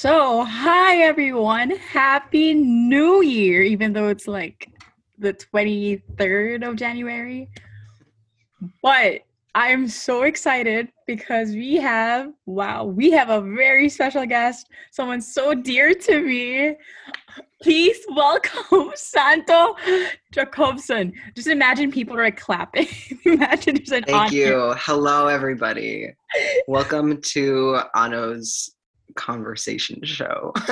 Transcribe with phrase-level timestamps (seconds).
[0.00, 1.70] So, hi everyone.
[1.70, 4.70] Happy New Year, even though it's like
[5.18, 7.50] the 23rd of January.
[8.80, 9.22] But
[9.56, 15.20] I am so excited because we have, wow, we have a very special guest, someone
[15.20, 16.76] so dear to me.
[17.60, 19.74] Please welcome Santo
[20.30, 21.12] Jacobson.
[21.34, 22.86] Just imagine people are like clapping.
[23.24, 24.76] imagine there's an Thank you.
[24.78, 26.14] Hello, everybody.
[26.68, 28.76] Welcome to Ano's
[29.18, 30.52] conversation show.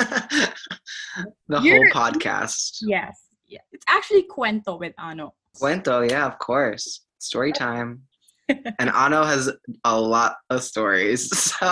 [1.49, 2.79] the You're- whole podcast.
[2.83, 3.25] Yes.
[3.47, 3.61] Yeah.
[3.73, 5.35] It's actually Kwento with Ano.
[5.61, 7.05] Kwento, yeah, of course.
[7.19, 8.03] Story time.
[8.49, 9.51] and Ano has
[9.85, 11.53] a lot of stories.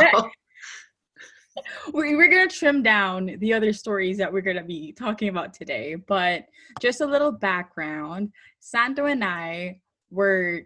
[1.56, 5.54] So we, we're gonna trim down the other stories that we're gonna be talking about
[5.54, 6.46] today but
[6.80, 9.78] just a little background santo and i
[10.10, 10.62] were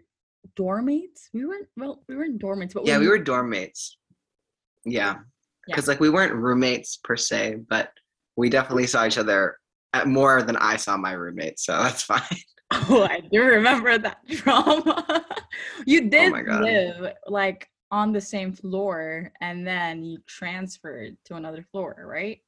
[0.55, 3.97] dorm mates we weren't well we weren't dorm mates but yeah, we were dorm mates.
[4.85, 5.17] Yeah.
[5.69, 5.75] Yeah.
[5.75, 7.91] Because like we weren't roommates per se, but
[8.35, 9.57] we definitely saw each other
[9.93, 12.21] at more than I saw my roommates, so that's fine.
[12.71, 15.25] oh i do remember that drama
[15.87, 21.35] you oh did Oh live like on the same floor and then you transferred to
[21.35, 22.39] another floor right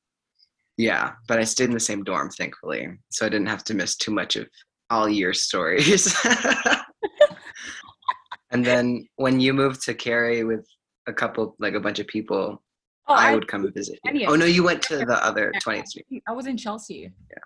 [0.78, 3.96] Yeah, but I stayed in the same dorm, thankfully, so I didn't have to miss
[3.96, 4.48] too much of
[4.90, 6.16] all your stories.
[8.52, 10.66] and then when you moved to Cary with
[11.08, 12.62] a couple, like a bunch of people,
[13.08, 14.28] oh I would come and visit you.
[14.28, 16.24] Oh no, you went to the other 20th Street.
[16.28, 17.38] i was in chelsea Yeah.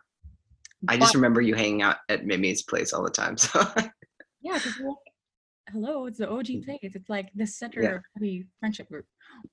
[0.87, 3.35] I just remember you hanging out at Mimi's place all the time.
[3.45, 3.61] So
[4.41, 4.73] Yeah, because
[5.71, 6.79] hello, it's the OG place.
[6.83, 7.95] It's like the center Yeah.
[7.95, 9.05] of the friendship group.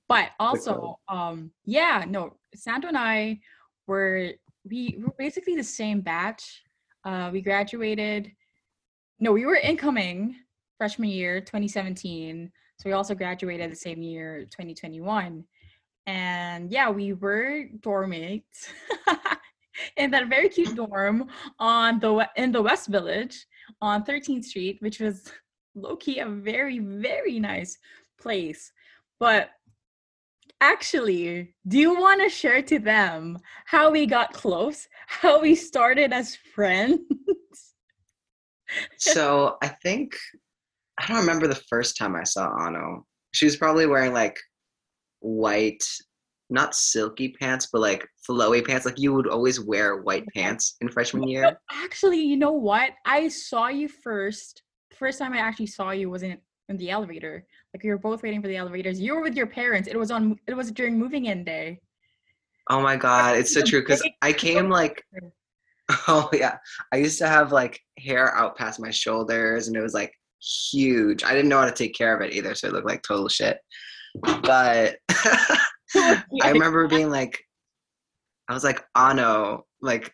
[0.07, 3.39] But also, um, yeah, no, Santo and I
[3.87, 4.31] were
[4.69, 6.63] we were basically the same batch.
[7.03, 8.31] Uh, we graduated.
[9.19, 10.35] No, we were incoming
[10.77, 12.51] freshman year, 2017.
[12.79, 15.43] So we also graduated the same year, 2021.
[16.05, 18.69] And yeah, we were dorm mates
[19.97, 23.45] in that very cute dorm on the in the West Village
[23.81, 25.31] on 13th Street, which was
[25.75, 27.77] low key a very, very nice
[28.19, 28.71] place.
[29.19, 29.49] But
[30.61, 36.13] actually, do you want to share to them how we got close, how we started
[36.13, 36.99] as friends?
[38.97, 40.15] so I think
[40.99, 43.05] I don't remember the first time I saw Ano.
[43.31, 44.37] She was probably wearing like
[45.23, 45.83] white,
[46.49, 48.85] not silky pants, but like flowy pants.
[48.85, 51.57] Like you would always wear white pants in freshman year.
[51.71, 52.91] Actually, you know what?
[53.05, 54.63] I saw you first.
[54.93, 56.37] First time I actually saw you was in
[56.69, 57.45] in the elevator.
[57.73, 58.99] Like we were both waiting for the elevators.
[58.99, 59.87] You were with your parents.
[59.87, 60.39] It was on.
[60.47, 61.79] It was during moving in day.
[62.69, 65.03] Oh my god, it's so true because I came like
[66.07, 66.57] oh yeah.
[66.91, 70.13] I used to have like hair out past my shoulders and it was like
[70.71, 71.23] huge.
[71.23, 73.27] I didn't know how to take care of it either, so it looked like total
[73.27, 73.57] shit.
[74.21, 74.97] But
[75.95, 77.43] I remember being like
[78.49, 80.13] I was like, Ano, like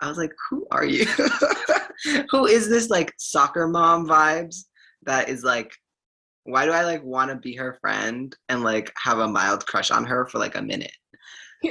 [0.00, 1.04] I was like, who are you?
[2.30, 4.64] who is this like soccer mom vibes
[5.02, 5.72] that is like
[6.44, 9.90] why do I like want to be her friend and like have a mild crush
[9.90, 10.96] on her for like a minute?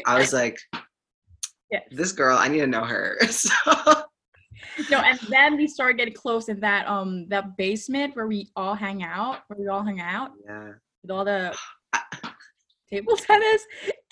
[0.05, 0.57] I was like,
[1.71, 1.79] Yeah.
[1.89, 3.17] this girl, I need to know her.
[3.29, 3.53] So
[4.91, 8.75] no, and then we started getting close in that um that basement where we all
[8.75, 10.73] hang out, where we all hang out yeah.
[11.07, 11.55] With all the
[12.89, 13.65] table tennis.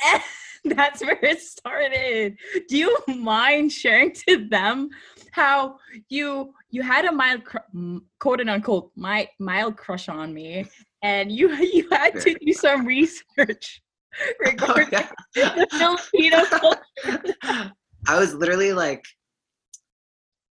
[0.06, 0.22] And
[0.78, 2.38] that's where it started.
[2.68, 4.90] Do you mind sharing to them
[5.32, 5.78] how
[6.10, 7.58] you you had a mild cr-
[8.20, 10.66] quote and unquote my mild crush on me,
[11.02, 13.82] and you you had to do some research
[14.18, 15.10] Oh, regarding yeah.
[15.36, 17.74] the Filipino culture.
[18.08, 19.04] I was literally like,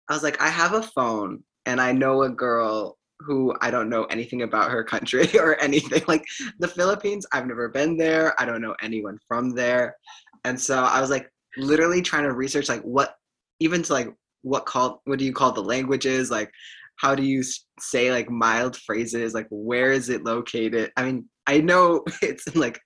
[0.08, 2.96] I was like, I have a phone and I know a girl
[3.26, 6.02] who I don't know anything about her country or anything.
[6.08, 6.24] Like
[6.58, 8.34] the Philippines, I've never been there.
[8.40, 9.96] I don't know anyone from there.
[10.44, 13.14] And so I was like literally trying to research like what
[13.58, 16.30] even to like what called what do you call the languages?
[16.30, 16.50] Like
[16.96, 17.42] how do you
[17.78, 19.34] say like mild phrases?
[19.34, 20.90] Like where is it located?
[20.96, 22.80] I mean, I know it's in like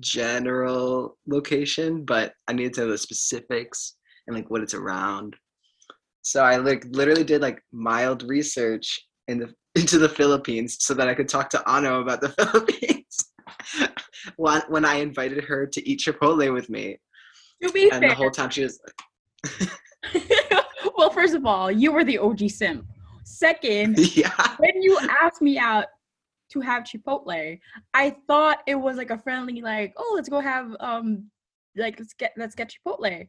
[0.00, 3.96] general location, but I needed to know the specifics
[4.26, 5.36] and like what it's around.
[6.22, 9.00] So I like literally did like mild research
[9.32, 13.32] in the into the Philippines so that I could talk to Ano about the Philippines.
[14.36, 16.98] when when I invited her to eat Chipotle with me,
[17.62, 18.80] To be and fair, the whole time she was
[20.96, 22.86] well, first of all, you were the OG sim.
[23.24, 25.86] Second, yeah when you asked me out
[26.52, 27.58] to have Chipotle,
[27.94, 31.30] I thought it was like a friendly, like, oh, let's go have um
[31.76, 33.26] like let's get let's get Chipotle.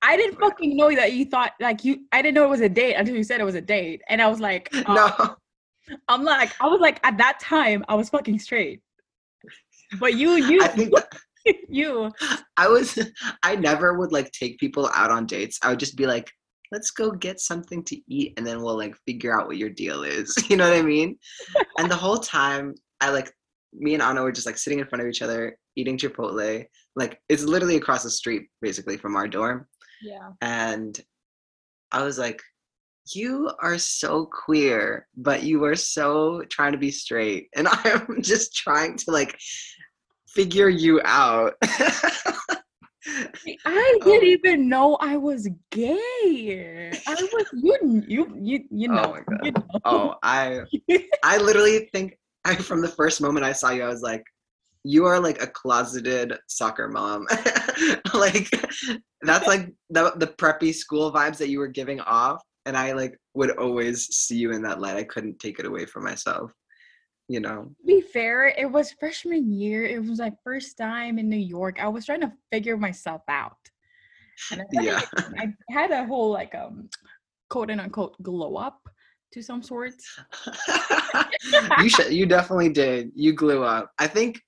[0.00, 2.68] I didn't fucking know that you thought like you I didn't know it was a
[2.68, 4.02] date until you said it was a date.
[4.08, 5.36] And I was like, oh, no
[6.08, 8.80] I'm like, I was like, at that time, I was fucking straight.
[9.98, 10.60] But you, you,
[11.68, 12.10] you.
[12.56, 12.98] I was
[13.42, 15.58] I never would like take people out on dates.
[15.62, 16.30] I would just be like,
[16.70, 20.04] let's go get something to eat and then we'll like figure out what your deal
[20.04, 20.34] is.
[20.48, 21.18] You know what I mean?
[21.78, 23.32] and the whole time I like
[23.74, 26.64] me and Anna were just like sitting in front of each other, eating Chipotle.
[26.96, 29.66] Like it's literally across the street basically from our dorm.
[30.02, 30.30] Yeah.
[30.40, 30.98] And
[31.92, 32.42] I was like,
[33.14, 37.48] you are so queer, but you are so trying to be straight.
[37.56, 39.38] And I'm just trying to like
[40.28, 41.54] figure you out.
[41.64, 43.28] I
[43.66, 44.22] oh didn't Oh.
[44.22, 46.90] even know I was gay.
[47.06, 49.10] I was you you you you Oh know.
[49.10, 49.44] my God.
[49.44, 49.62] you know.
[49.84, 50.60] oh, I
[51.24, 54.22] I literally think I from the first moment I saw you, I was like,
[54.84, 57.26] you are like a closeted soccer mom.
[58.14, 58.48] like
[59.22, 62.42] that's like the the preppy school vibes that you were giving off.
[62.66, 64.96] And I like would always see you in that light.
[64.96, 66.52] I couldn't take it away from myself.
[67.28, 67.62] You know?
[67.62, 69.84] To be fair, it was freshman year.
[69.84, 71.78] It was like first time in New York.
[71.80, 73.56] I was trying to figure myself out.
[74.50, 75.00] And I, Yeah.
[75.38, 76.88] I had a whole like um
[77.48, 78.80] quote and unquote glow up
[79.32, 79.94] to some sort.
[81.78, 83.12] you should you definitely did.
[83.14, 83.92] You glue up.
[83.98, 84.40] I think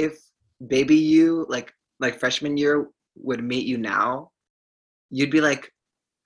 [0.00, 0.18] if
[0.66, 4.30] baby you like like freshman year would meet you now,
[5.10, 5.70] you'd be like,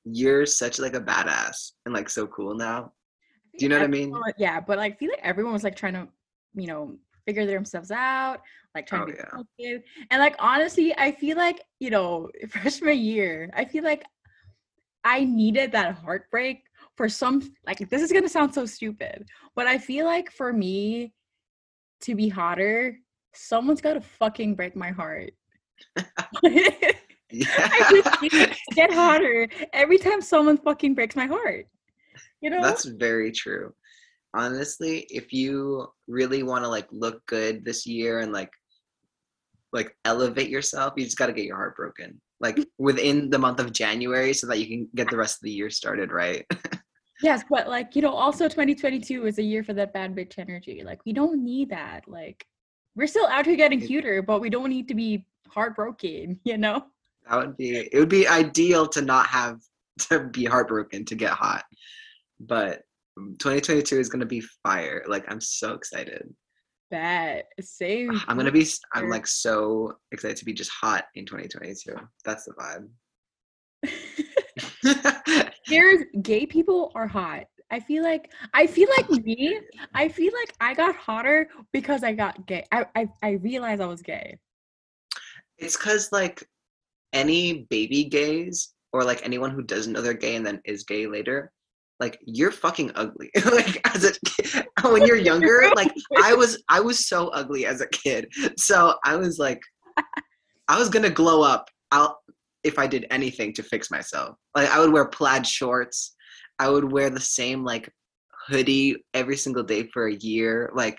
[0.04, 2.92] you're such like a badass and like so cool now.
[3.58, 4.12] Do you know what I mean?
[4.38, 6.08] Yeah, but like, I feel like everyone was like trying to,
[6.54, 8.42] you know, figure themselves out,
[8.74, 9.24] like trying Oh, to be yeah.
[9.24, 9.82] productive.
[10.10, 14.04] And like honestly, I feel like you know, freshman year, I feel like
[15.04, 16.64] I needed that heartbreak
[16.96, 17.42] for some.
[17.66, 19.26] Like this is gonna sound so stupid,
[19.56, 21.12] but I feel like for me
[22.02, 22.98] to be hotter,
[23.34, 25.32] someone's got to fucking break my heart.
[25.96, 26.94] I
[27.90, 28.46] just need Yeah.
[28.46, 31.66] to get hotter every time someone fucking breaks my heart.
[32.40, 32.62] You know?
[32.62, 33.72] That's very true.
[34.34, 38.50] Honestly, if you really want to like look good this year and like
[39.72, 42.20] like elevate yourself, you just got to get your heart broken.
[42.40, 45.50] Like within the month of January so that you can get the rest of the
[45.50, 46.46] year started right.
[47.22, 50.82] Yes, but like, you know, also 2022 is a year for that bad bitch energy.
[50.84, 52.06] Like, we don't need that.
[52.06, 52.44] Like,
[52.96, 56.84] we're still out here getting cuter, but we don't need to be heartbroken, you know?
[57.28, 59.60] That would be it would be ideal to not have
[60.10, 61.64] to be heartbroken to get hot.
[62.40, 62.82] But
[63.16, 65.04] 2022 is going to be fire.
[65.06, 66.28] Like I'm so excited.
[66.90, 68.20] That same.
[68.28, 71.96] I'm to be I'm like so excited to be just hot in 2022.
[72.24, 72.88] That's the vibe.
[75.64, 77.46] Here's gay people are hot.
[77.74, 79.58] I feel like I feel like me.
[79.94, 82.64] I feel like I got hotter because I got gay.
[82.70, 84.38] I I, I realized I was gay.
[85.58, 86.44] it's cuz like
[87.12, 91.08] any baby gays or like anyone who doesn't know they're gay and then is gay
[91.08, 91.50] later,
[91.98, 93.28] like you're fucking ugly.
[93.44, 95.92] like as a kid, when you're younger, like
[96.22, 98.32] I was I was so ugly as a kid.
[98.56, 99.62] So I was like
[100.68, 102.18] I was gonna glow up out
[102.62, 104.36] if I did anything to fix myself.
[104.54, 106.13] Like I would wear plaid shorts.
[106.58, 107.92] I would wear the same like
[108.48, 110.98] hoodie every single day for a year, like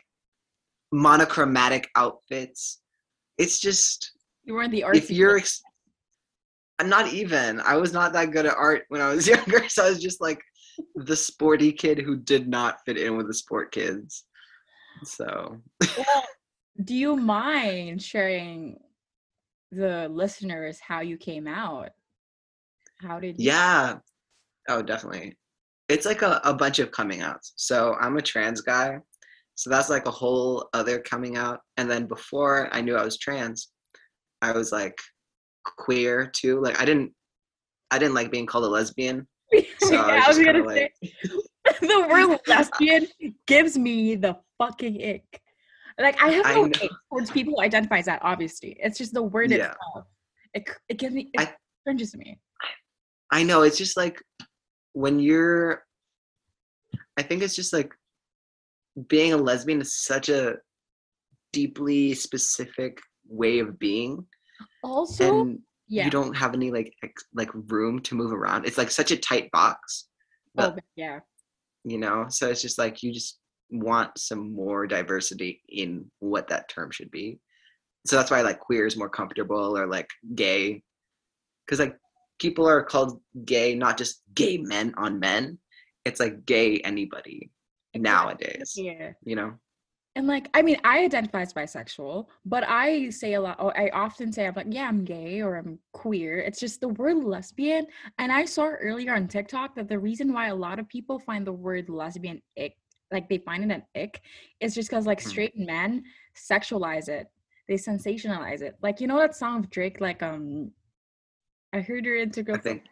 [0.92, 2.81] monochromatic outfits.
[3.38, 4.12] It's just
[4.44, 4.96] You weren't the artsy.
[4.98, 5.62] if you're ex-
[6.80, 9.86] I'm not even i was not that good at art when i was younger so
[9.86, 10.42] i was just like
[10.96, 14.25] the sporty kid who did not fit in with the sport kids
[15.04, 15.58] so
[15.98, 16.24] Well,
[16.84, 18.78] do you mind sharing
[19.72, 21.90] the listeners how you came out?
[23.01, 23.46] How did you?
[23.46, 24.00] yeah
[24.68, 25.38] oh definitely
[25.89, 28.98] it's like a, a bunch of coming outs so i'm a trans guy
[29.56, 33.18] so that's like a whole other coming out and then before i knew i was
[33.18, 33.72] trans
[34.42, 34.98] i was like
[35.77, 37.12] queer too like i didn't
[37.92, 39.27] i didn't like being called a lesbian
[39.80, 41.12] So yeah, I was I was gonna kinda say
[41.82, 43.08] the word lesbian
[43.48, 45.42] gives me the fucking ick.
[46.00, 48.22] Like I have no ick towards people who identify as that.
[48.24, 49.58] Obviously, it's just the word Yeah.
[49.58, 50.08] itself.
[50.54, 51.54] It it gives me it I-
[51.86, 52.39] cringes me.
[53.32, 54.20] I know it's just like
[54.96, 55.84] when you're
[57.18, 57.94] I think it's just like
[59.08, 60.56] being a lesbian is such a
[61.52, 64.25] deeply specific way of being
[64.84, 68.66] Also, and yeah, you don't have any like ex- like room to move around.
[68.66, 70.08] It's like such a tight box.
[70.58, 71.20] oh, yeah.
[71.84, 73.40] you know, so it's just like you just
[73.72, 77.38] want some more diversity in what that term should be.
[78.06, 80.84] So that's why like queer is more comfortable or like gay.
[81.68, 81.98] Cuz like
[82.39, 85.58] people are called gay not just gay men on men.
[86.06, 87.50] It's like gay anybody
[87.96, 89.13] nowadays, Yeah.
[89.24, 89.54] you know.
[90.18, 93.60] And like, I mean, I identify as bisexual, but I say a lot.
[93.60, 96.39] Or I often say I'm like, yeah, I'm gay or I'm queer.
[96.39, 97.86] It's just the word lesbian.
[98.18, 101.46] And I saw earlier on TikTok that the reason why a lot of people find
[101.46, 102.77] the word lesbian ick,
[103.12, 104.22] like they find it an ick,
[104.62, 105.27] is just because like Mhm.
[105.27, 106.04] straight men
[106.36, 107.27] sexualize it.
[107.68, 108.75] they sensationalize it.
[108.84, 110.72] Like you know that song of Drake, like um,
[111.75, 112.84] I heard you're into I think.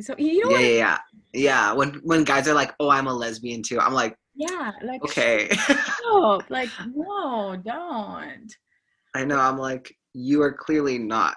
[0.00, 0.98] So you know Yeah, yeah, yeah.
[1.32, 1.72] Yeah.
[1.72, 5.48] When when guys are like, "Oh, I'm a lesbian too," I'm like, Yeah, like okay.
[6.04, 8.52] no, like no, don't.
[9.14, 9.38] I know.
[9.38, 11.36] I'm like, you are clearly not.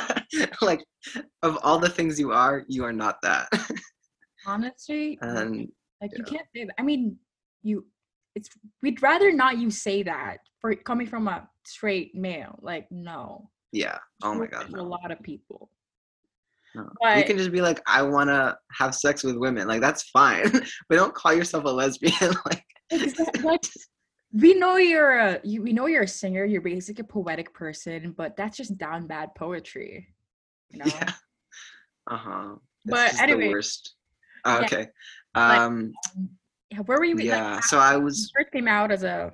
[0.62, 0.82] like,
[1.42, 3.48] of all the things you are, you are not that.
[4.46, 5.68] Honestly, and
[6.00, 6.32] like you yeah.
[6.32, 6.74] can't say that.
[6.78, 7.18] I mean,
[7.62, 7.84] you.
[8.34, 8.48] It's
[8.80, 12.58] we'd rather not you say that for coming from a straight male.
[12.62, 13.50] Like no.
[13.72, 13.98] yeah.
[14.22, 14.70] Oh my god.
[14.72, 14.80] No.
[14.80, 15.68] A lot of people.
[16.74, 17.14] No.
[17.16, 19.66] You can just be like, I want to have sex with women.
[19.68, 20.50] Like that's fine,
[20.88, 22.14] but don't call yourself a lesbian.
[22.46, 23.42] like, Exactly.
[23.52, 23.62] Like,
[24.34, 26.44] we know you're a you, we know you're a singer.
[26.46, 30.08] You're basically a poetic person, but that's just down bad poetry.
[30.70, 30.84] You know.
[30.86, 31.12] yeah.
[32.10, 32.54] Uh huh.
[32.86, 33.94] But anyway, the worst.
[34.46, 34.86] Oh, yeah, okay.
[35.34, 35.92] like, Um.
[36.86, 37.18] Where were you?
[37.18, 37.56] Yeah.
[37.56, 39.32] how- So I was first came out as a.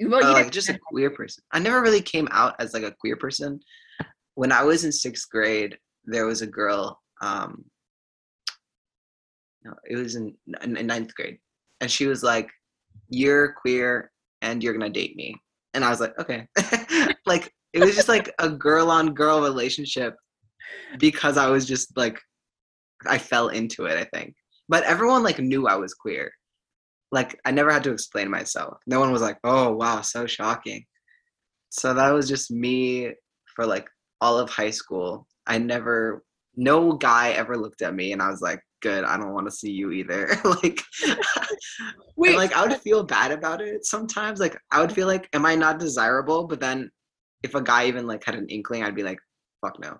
[0.00, 1.42] Well, uh, like just a queer person.
[1.52, 3.60] I never really came out as like a queer person.
[4.34, 5.76] When I was in sixth grade,
[6.06, 7.00] there was a girl.
[7.20, 7.64] Um,
[9.64, 11.38] no, it was in, in, in ninth grade,
[11.80, 12.50] and she was like,
[13.08, 14.10] "You're queer,
[14.42, 15.34] and you're gonna date me."
[15.72, 16.46] And I was like, "Okay."
[17.26, 20.14] like it was just like a girl on girl relationship
[20.98, 22.20] because I was just like,
[23.06, 23.98] I fell into it.
[23.98, 24.34] I think,
[24.68, 26.30] but everyone like knew I was queer
[27.14, 28.78] like I never had to explain myself.
[28.86, 30.84] No one was like, "Oh, wow, so shocking."
[31.70, 33.12] So that was just me
[33.54, 33.88] for like
[34.20, 35.26] all of high school.
[35.46, 36.24] I never
[36.56, 39.52] no guy ever looked at me and I was like, "Good, I don't want to
[39.52, 40.30] see you either."
[40.62, 40.80] like
[42.16, 44.40] Wait, like I would feel bad about it sometimes.
[44.40, 46.46] Like I would feel like am I not desirable?
[46.46, 46.90] But then
[47.42, 49.18] if a guy even like had an inkling, I'd be like,
[49.60, 49.98] "Fuck no."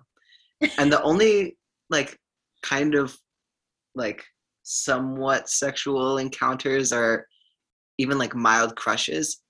[0.77, 1.57] and the only
[1.89, 2.17] like
[2.63, 3.15] kind of
[3.93, 4.23] like
[4.63, 7.27] somewhat sexual encounters or
[7.97, 9.41] even like mild crushes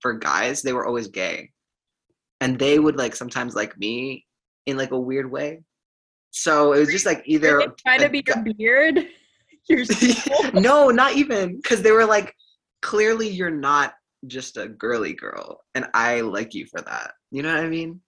[0.00, 1.50] for guys they were always gay
[2.40, 4.24] and they would like sometimes like me
[4.66, 5.60] in like a weird way
[6.30, 9.06] so it was just like either trying to be your beard.
[9.68, 9.84] You're
[10.52, 12.34] no not even because they were like
[12.82, 13.94] clearly you're not
[14.26, 17.98] just a girly girl and i like you for that you know what i mean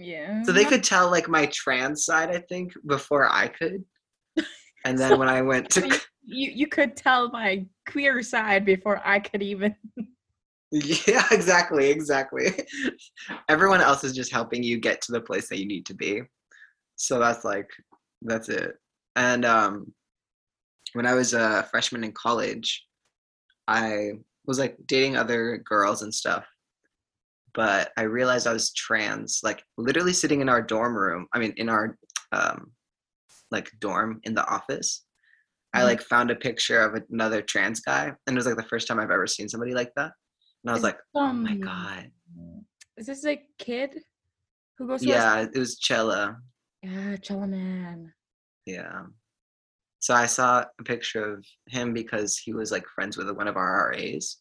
[0.00, 0.42] yeah.
[0.42, 3.84] So they could tell like my trans side, I think, before I could.
[4.86, 5.86] And then when I went to
[6.24, 9.76] you you could tell my queer side before I could even.
[10.72, 12.66] Yeah, exactly, exactly.
[13.48, 16.22] Everyone else is just helping you get to the place that you need to be.
[16.96, 17.68] So that's like
[18.22, 18.74] that's it.
[19.16, 19.92] And um
[20.92, 22.84] when I was a freshman in college,
[23.68, 24.12] I
[24.46, 26.44] was like dating other girls and stuff.
[27.54, 31.26] But I realized I was trans, like literally sitting in our dorm room.
[31.32, 31.96] I mean in our
[32.32, 32.72] um
[33.50, 35.04] like dorm in the office.
[35.74, 35.84] I Mhm.
[35.84, 39.00] like found a picture of another trans guy and it was like the first time
[39.00, 40.12] I've ever seen somebody like that.
[40.62, 42.10] And I was Is like, oh my um, god.
[42.96, 43.98] Is this a kid
[44.76, 45.08] who goes to?
[45.08, 46.36] Yeah, it was Chella.
[46.82, 48.10] Yeah, yeah, Chalaman.
[48.66, 49.02] Yeah.
[50.00, 53.56] So I saw a picture of him because he was like friends with one of
[53.56, 54.38] our RAs.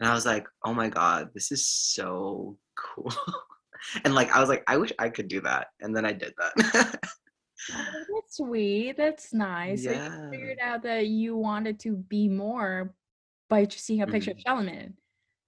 [0.00, 3.12] And I was like, oh my God, this is so cool.
[4.04, 5.68] and like, I was like, I wish I could do that.
[5.80, 6.52] And then I did that.
[7.72, 8.96] Oh, that's sweet.
[8.96, 9.84] That's nice.
[9.84, 10.30] So you yeah.
[10.30, 12.94] figured out that you wanted to be more
[13.48, 14.92] by just seeing a picture of Chalaman.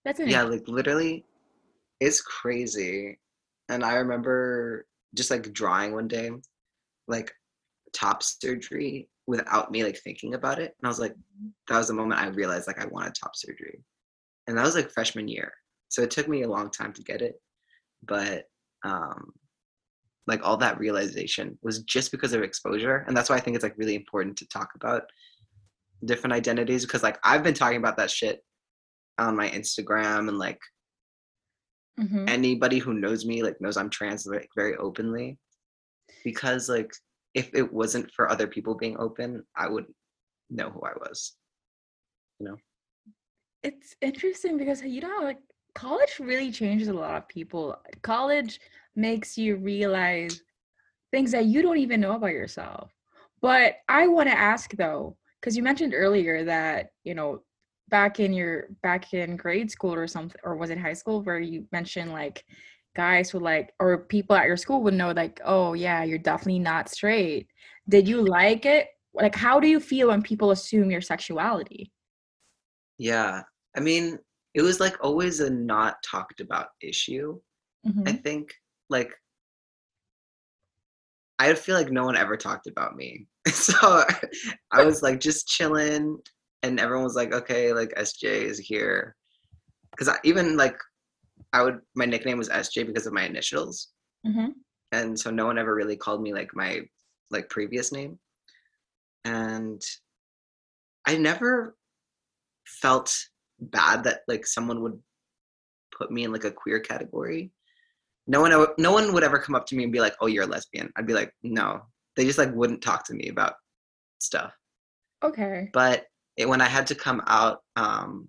[0.04, 1.24] That's an Yeah, like literally,
[2.00, 3.18] it's crazy.
[3.68, 6.30] And I remember just like drawing one day,
[7.08, 7.32] like
[7.92, 10.74] top surgery without me like thinking about it.
[10.78, 11.14] And I was like,
[11.68, 13.82] that was the moment I realized like I wanted top surgery.
[14.46, 15.52] And that was like freshman year.
[15.88, 17.40] So it took me a long time to get it.
[18.02, 18.44] But
[18.84, 19.32] um
[20.26, 23.04] like all that realization was just because of exposure.
[23.06, 25.02] And that's why I think it's like really important to talk about
[26.04, 28.42] different identities because like I've been talking about that shit
[29.26, 30.60] on my Instagram and like
[31.98, 32.28] Mhm.
[32.28, 35.38] anybody who knows me like knows I'm trans like very openly
[36.24, 36.90] because like
[37.34, 39.94] if it wasn't for other people being open, I wouldn't
[40.48, 41.36] know who I was.
[42.38, 42.56] You know.
[43.62, 45.38] It's interesting because you know, like
[45.74, 47.76] college really changes a lot of people.
[48.02, 48.60] College
[48.96, 50.42] makes you realize
[51.10, 52.90] things that you don't even know about yourself.
[53.42, 57.42] But I want to ask though, because you mentioned earlier that you know,
[57.90, 61.38] back in your back in grade school or something, or was it high school, where
[61.38, 62.44] you mentioned like
[62.96, 66.58] guys would like, or people at your school would know like, oh yeah, you're definitely
[66.58, 67.48] not straight.
[67.88, 68.88] Did you like it?
[69.14, 71.92] Like, how do you feel when people assume your sexuality?
[72.98, 73.42] Yeah.
[73.76, 74.18] I mean,
[74.54, 77.40] it was like always a not talked about issue.
[77.86, 78.08] Mhm.
[78.08, 78.52] I think
[78.88, 79.12] like
[81.38, 83.26] I feel like no one ever talked about me.
[83.50, 84.04] So
[84.70, 86.18] I was like just chilling
[86.62, 89.16] and everyone was like, okay, like SJ is here.
[89.98, 90.76] Cause I, even like
[91.52, 93.88] I would my nickname was SJ because of my initials,
[94.26, 94.48] Mm-hmm.
[94.92, 96.80] and so no one ever really called me like my
[97.30, 98.18] like previous name,
[99.24, 99.80] and
[101.06, 101.76] I never
[102.66, 103.16] felt
[103.58, 104.98] bad that like someone would
[105.96, 107.50] put me in like a queer category.
[108.26, 110.26] No one, ever- no one would ever come up to me and be like, "Oh,
[110.26, 111.82] you're a lesbian." I'd be like, "No."
[112.16, 113.54] They just like wouldn't talk to me about
[114.18, 114.52] stuff.
[115.22, 115.70] Okay.
[115.72, 116.06] But
[116.40, 118.28] it, when I had to come out, um,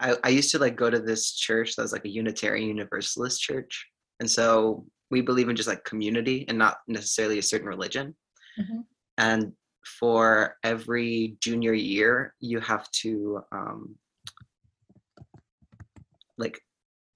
[0.00, 3.40] I, I used to like go to this church that was like a Unitarian Universalist
[3.40, 3.86] church,
[4.20, 8.16] and so we believe in just like community and not necessarily a certain religion.
[8.58, 8.84] Mhm.
[9.18, 9.52] And
[10.00, 13.96] for every junior year, you have to um,
[16.38, 16.60] like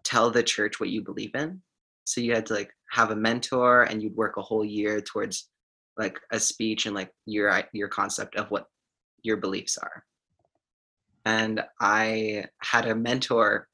[0.04, 1.60] tell the church what you believe in.
[2.04, 5.48] So you had to like have a mentor, and you'd work a whole year towards
[5.96, 8.66] like a speech and like your your concept of what
[9.22, 10.04] your beliefs are.
[11.24, 13.68] And I had a mentor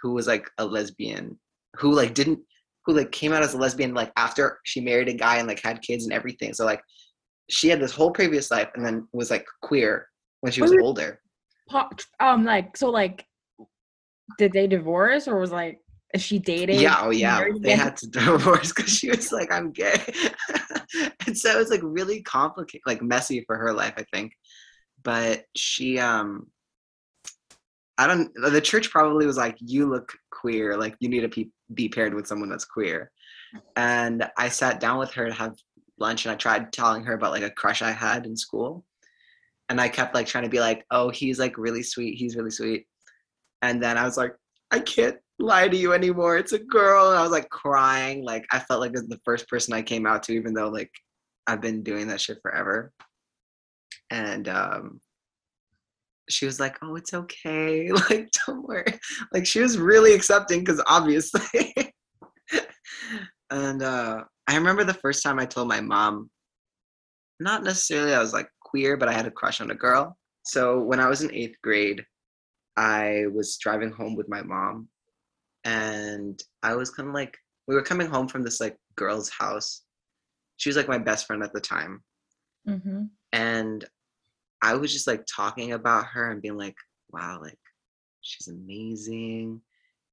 [0.00, 1.38] who was like a lesbian
[1.76, 2.40] who like didn't
[2.84, 5.62] who like came out as a lesbian like after she married a guy and like
[5.62, 6.52] had kids and everything.
[6.52, 6.82] So like
[7.48, 10.08] she had this whole previous life and then was like queer
[10.40, 11.20] when she was older.
[12.20, 13.24] Um, like so, like,
[14.38, 15.80] did they divorce or was like,
[16.14, 16.80] is she dating?
[16.80, 17.40] Yeah, oh yeah.
[17.40, 17.78] They again?
[17.78, 20.02] had to divorce because she was like, I'm gay.
[21.26, 24.32] and so it was like really complicated, like messy for her life, I think.
[25.02, 26.46] But she um
[27.98, 31.50] I don't the church probably was like, You look queer, like you need to be,
[31.74, 33.10] be paired with someone that's queer.
[33.76, 35.54] And I sat down with her to have
[35.98, 38.84] lunch and I tried telling her about like a crush I had in school.
[39.68, 42.50] And I kept like trying to be like, oh, he's like really sweet, he's really
[42.50, 42.86] sweet.
[43.62, 44.34] And then I was like,
[44.70, 46.36] I can't lie to you anymore.
[46.36, 47.10] It's a girl.
[47.10, 48.24] And I was like crying.
[48.24, 50.90] Like I felt like the first person I came out to, even though like
[51.46, 52.92] I've been doing that shit forever.
[54.12, 55.00] And um
[56.28, 57.90] she was like, Oh, it's okay.
[58.10, 58.98] Like, don't worry.
[59.32, 61.74] Like she was really accepting because obviously.
[63.50, 66.30] and uh I remember the first time I told my mom,
[67.40, 70.16] not necessarily I was like queer, but I had a crush on a girl.
[70.44, 72.04] So when I was in eighth grade,
[72.76, 74.88] I was driving home with my mom
[75.64, 79.82] and I was kind of like we were coming home from this like girl's house.
[80.56, 82.02] She was like my best friend at the time.
[82.68, 83.04] Mm-hmm.
[83.32, 83.84] And
[84.62, 86.76] I was just like talking about her and being like,
[87.10, 87.58] wow, like
[88.20, 89.60] she's amazing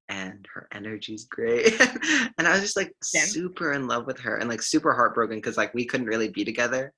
[0.08, 1.80] and her energy's great.
[2.38, 3.22] and I was just like Yeah.
[3.22, 6.44] super in love with her and like super heartbroken because like we couldn't really be
[6.44, 6.92] together.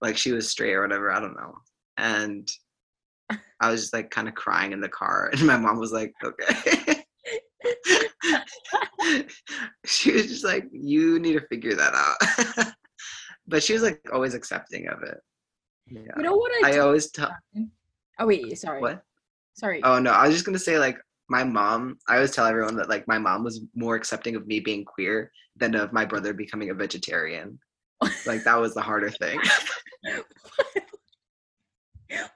[0.00, 1.58] Like she was straight or whatever, I don't know.
[1.96, 2.48] And
[3.60, 6.12] I was just like kind of crying in the car and my mom was like,
[6.24, 7.04] okay.
[9.84, 12.72] she was just like, you need to figure that out.
[13.48, 15.18] but she was like always accepting of it.
[15.92, 16.00] Yeah.
[16.16, 16.70] You know what I?
[16.74, 17.30] I always tell
[18.18, 18.80] oh wait, sorry.
[18.80, 19.02] what?
[19.54, 19.82] Sorry.
[19.82, 21.98] Oh no, I was just gonna say like my mom.
[22.08, 25.30] I always tell everyone that like my mom was more accepting of me being queer
[25.56, 27.58] than of my brother becoming a vegetarian.
[28.26, 29.40] Like that was the harder thing.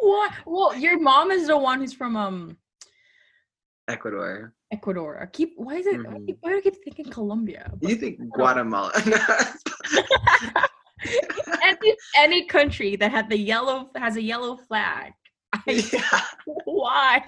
[0.01, 0.33] What?
[0.47, 2.57] Well, your mom is the one who's from um
[3.88, 4.55] Ecuador.
[4.73, 5.21] Ecuador.
[5.21, 5.53] I keep.
[5.57, 5.99] Why is it?
[6.07, 6.27] why Mhm.
[6.27, 7.71] do- Why do I keep thinking Colombia?
[7.81, 8.92] You think Guatemala?
[11.62, 15.12] any any country that had the yellow has a yellow flag.
[15.53, 15.61] I,
[15.92, 16.21] yeah.
[16.64, 17.23] why?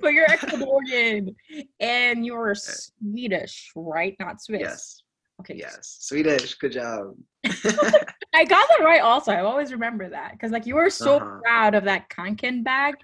[0.00, 1.34] But you're Ecuadorian
[1.80, 4.16] and you're Swedish, right?
[4.18, 4.60] Not Swiss.
[4.60, 5.02] Yes.
[5.40, 5.54] Okay.
[5.56, 5.98] Yes.
[6.00, 6.54] Swedish.
[6.54, 7.14] Good job.
[7.44, 9.00] I got that right.
[9.00, 11.38] Also, I always remember that because like you were so Uh-huh.
[11.44, 12.94] proud of that Kanken bag.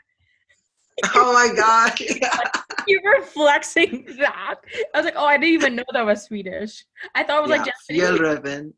[1.14, 1.92] oh my god.
[2.20, 2.38] Yeah.
[2.86, 4.56] You were flexing that.
[4.94, 6.84] I was like, oh, I didn't even know that was Swedish.
[7.14, 7.72] I thought it was like yeah.
[8.02, 8.20] Japanese.
[8.20, 8.72] Fjällräven.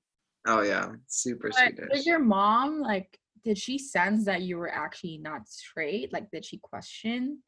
[0.47, 0.93] Oh yeah.
[1.09, 1.89] Super But Swedish.
[1.93, 3.19] did your mom like?
[3.45, 6.13] Did she sense that you were actually not straight?
[6.13, 7.43] Like, did she question?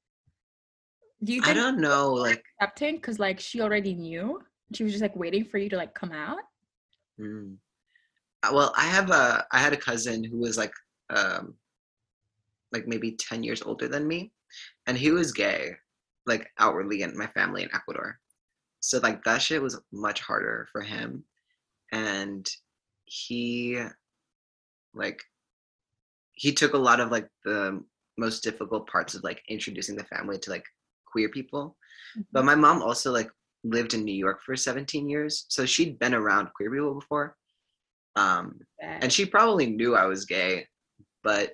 [1.24, 2.12] Do you I don't know.
[2.12, 4.40] Like accepting because like she already knew?
[4.74, 6.38] She was just like waiting for you to like come out.
[7.20, 7.56] Mm.
[8.42, 10.72] Uh, Well, I have a I had a cousin who was like
[11.10, 11.54] um
[12.70, 14.30] like maybe 10 years older than me
[14.86, 15.72] and he was gay
[16.26, 18.18] like outwardly in my family in Ecuador.
[18.80, 21.24] So like that shit was much harder for him
[21.92, 22.46] and
[23.08, 23.80] he
[24.94, 25.22] like
[26.32, 27.82] he took a lot of like the
[28.16, 30.64] most difficult parts of like introducing the family to like
[31.06, 31.76] queer people.
[32.32, 33.30] But my mom also like
[33.64, 37.36] lived in New York for 17 years, so she'd been around queer people before.
[38.16, 40.66] Um, and she probably knew I was gay,
[41.22, 41.52] but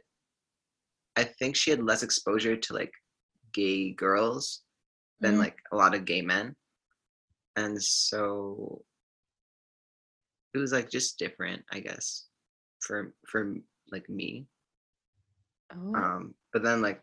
[1.16, 2.92] I think she had less exposure to like
[3.52, 4.62] gay girls
[5.20, 5.38] than Mhm.
[5.38, 6.56] like a lot of gay men.
[7.56, 8.84] And so
[10.54, 12.26] it was like just different, I guess,
[12.80, 13.54] for for
[13.90, 14.46] like me.
[15.74, 17.00] oh, Um, but then like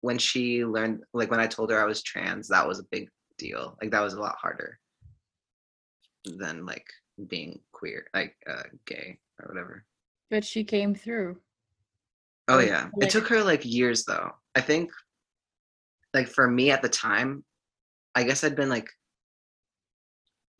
[0.00, 3.08] when she learned like when I told her I was trans, that was a big
[3.38, 3.76] deal.
[3.82, 4.78] Like that was a lot harder
[6.24, 6.86] than like
[7.28, 9.84] being queer, like uh gay or whatever.
[10.30, 11.38] But she came through.
[12.48, 12.88] Oh Like- yeah.
[12.94, 14.30] like- It took her like years though.
[14.54, 14.90] I think
[16.12, 17.44] like for me at the time,
[18.14, 18.88] I guess I'd been like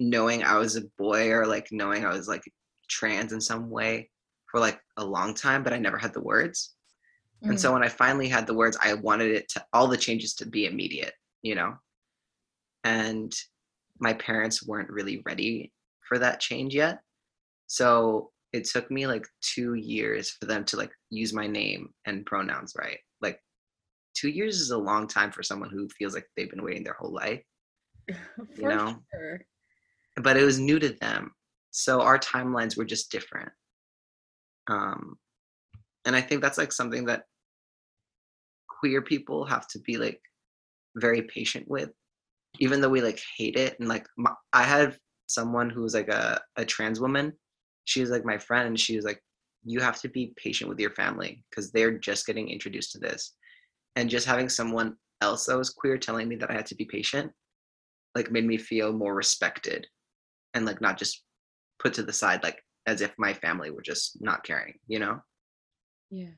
[0.00, 2.42] knowing I was a boy or like knowing I was like
[2.88, 4.10] trans in some way
[4.50, 6.74] for like a long time, but I never had the words.
[7.42, 7.60] And Mm.
[7.60, 10.46] so when I finally had the words, I wanted it to all the changes to
[10.46, 11.74] be immediate, you know?
[12.84, 13.32] And
[13.98, 15.72] my parents weren't really ready
[16.08, 17.00] for that change yet.
[17.66, 22.24] So it took me like two years for them to like use my name and
[22.26, 22.98] pronouns right.
[23.20, 23.40] Like
[24.14, 26.96] two years is a long time for someone who feels like they've been waiting their
[26.98, 27.42] whole life,
[28.36, 28.96] For know?
[29.12, 29.40] sure.
[30.16, 31.32] But it was new to them.
[31.70, 33.50] So our timelines were just different.
[34.68, 35.16] Um,
[36.04, 37.24] and I think that's like something that
[38.68, 40.20] queer people have to be like
[40.96, 41.90] very patient with,
[42.60, 43.78] even though we like hate it.
[43.80, 44.96] And like, my, I had
[45.26, 47.32] someone who was like a, a trans woman.
[47.86, 49.22] She was like my friend, and she was like,
[49.64, 53.34] You have to be patient with your family because they're just getting introduced to this.
[53.96, 56.84] And just having someone else that was queer telling me that I had to be
[56.84, 57.30] patient,
[58.14, 59.86] like, made me feel more respected
[60.54, 61.22] and like not just
[61.78, 65.20] put to the side, like, as if my family were just not caring, you know?
[66.10, 66.28] Yeah.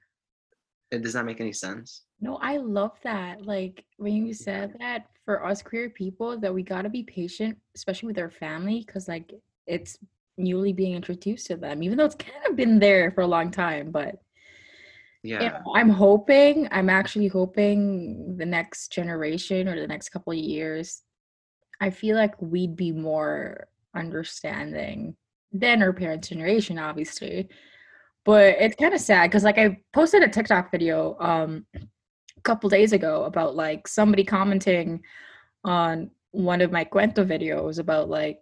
[0.90, 2.02] It does not make any sense.
[2.20, 3.44] No, I love that.
[3.44, 8.06] Like when you said that for us queer people, that we gotta be patient, especially
[8.06, 9.32] with our family, because like
[9.66, 9.98] it's
[10.38, 13.50] newly being introduced to them, even though it's kind of been there for a long
[13.50, 13.90] time.
[13.90, 14.22] But
[15.24, 15.42] Yeah.
[15.42, 20.38] you know, I'm hoping, I'm actually hoping the next generation or the next couple of
[20.38, 21.02] years,
[21.80, 25.16] I feel like we'd be more understanding
[25.52, 27.48] than our parents' generation, obviously.
[28.24, 32.68] But it's kind of sad because like I posted a TikTok video um a couple
[32.68, 35.02] days ago about like somebody commenting
[35.64, 38.40] on one of my kwento videos about like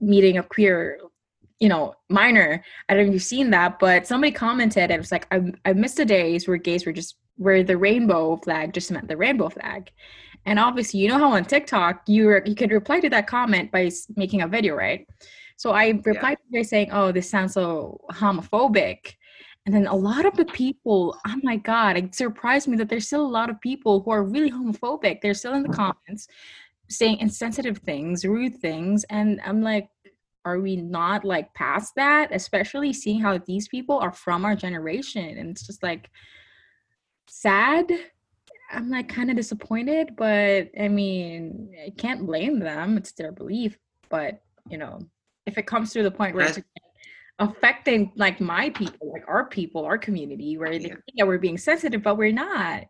[0.00, 0.98] meeting a queer
[1.58, 4.98] you know minor i don't know if you've seen that but somebody commented and it
[4.98, 8.72] was like i, I missed the days where gays were just where the rainbow flag
[8.72, 9.90] just meant the rainbow flag
[10.46, 13.70] and obviously you know how on tiktok you were, you could reply to that comment
[13.70, 15.06] by making a video right
[15.56, 19.14] so i replied by saying oh this sounds so homophobic
[19.64, 23.06] and then a lot of the people, oh my God, it surprised me that there's
[23.06, 25.20] still a lot of people who are really homophobic.
[25.20, 25.92] They're still in the mm-hmm.
[26.06, 26.26] comments
[26.88, 29.04] saying insensitive things, rude things.
[29.04, 29.88] And I'm like,
[30.44, 32.34] are we not like past that?
[32.34, 35.38] Especially seeing how these people are from our generation.
[35.38, 36.10] And it's just like
[37.28, 37.90] sad.
[38.72, 42.96] I'm like kind of disappointed, but I mean, I can't blame them.
[42.96, 43.78] It's their belief.
[44.08, 45.00] But, you know,
[45.46, 46.58] if it comes to the point where it's
[47.38, 50.88] affecting like my people, like our people, our community, where they Yeah.
[50.94, 52.84] think that we're being sensitive, but we're not.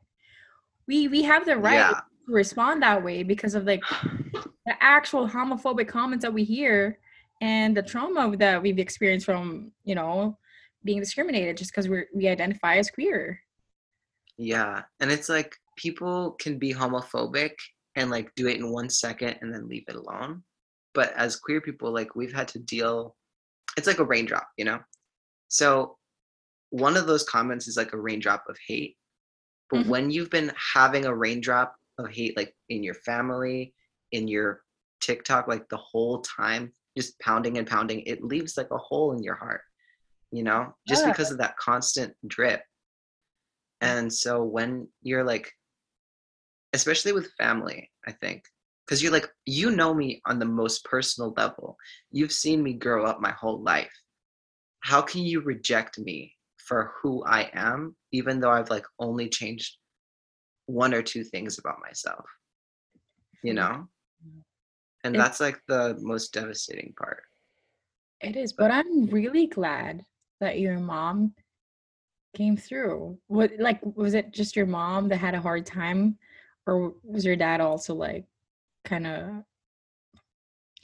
[0.87, 1.91] We we have the right Yeah.
[1.91, 3.83] to respond that way because of like
[4.67, 6.99] the actual homophobic comments that we hear
[7.41, 10.39] and the trauma that we've experienced from, you know,
[10.85, 13.41] being discriminated just because we're we identify as queer.
[14.37, 14.83] Yeah.
[15.01, 17.53] And it's like people can be homophobic
[17.97, 20.43] and like do it in one second and then leave it alone.
[20.95, 23.17] But as queer people, like we've had to deal,
[23.77, 24.81] it's like a raindrop, you know?
[25.49, 25.99] So
[26.71, 28.97] one of those comments is like a raindrop of hate.
[29.71, 29.87] But Mhm.
[29.89, 33.75] when you've been having a raindrop of hate, like in your family,
[34.13, 34.63] in your
[35.01, 39.23] TikTok, like the whole time, just pounding and pounding, it leaves like a hole in
[39.23, 39.63] your heart,
[40.31, 41.11] you know, just Yeah.
[41.11, 42.63] because of that constant drip.
[43.81, 45.53] And so when you're like,
[46.73, 48.45] especially with family, I think,
[48.87, 51.77] because you're like, you know me on the most personal level.
[52.11, 53.93] You've seen me grow up my whole life.
[54.81, 59.77] How can you reject me for who I am, even though I've like only changed
[60.67, 62.25] one or two things about myself?
[63.43, 63.89] You know?
[65.05, 67.25] And that's like the most devastating part.
[68.21, 70.05] It is, but I'm really glad
[70.41, 71.35] that your mom
[72.37, 73.19] came through.
[73.27, 76.19] What like was it just your mom that had a hard time
[76.67, 78.25] or was your dad also like
[78.85, 79.45] kind of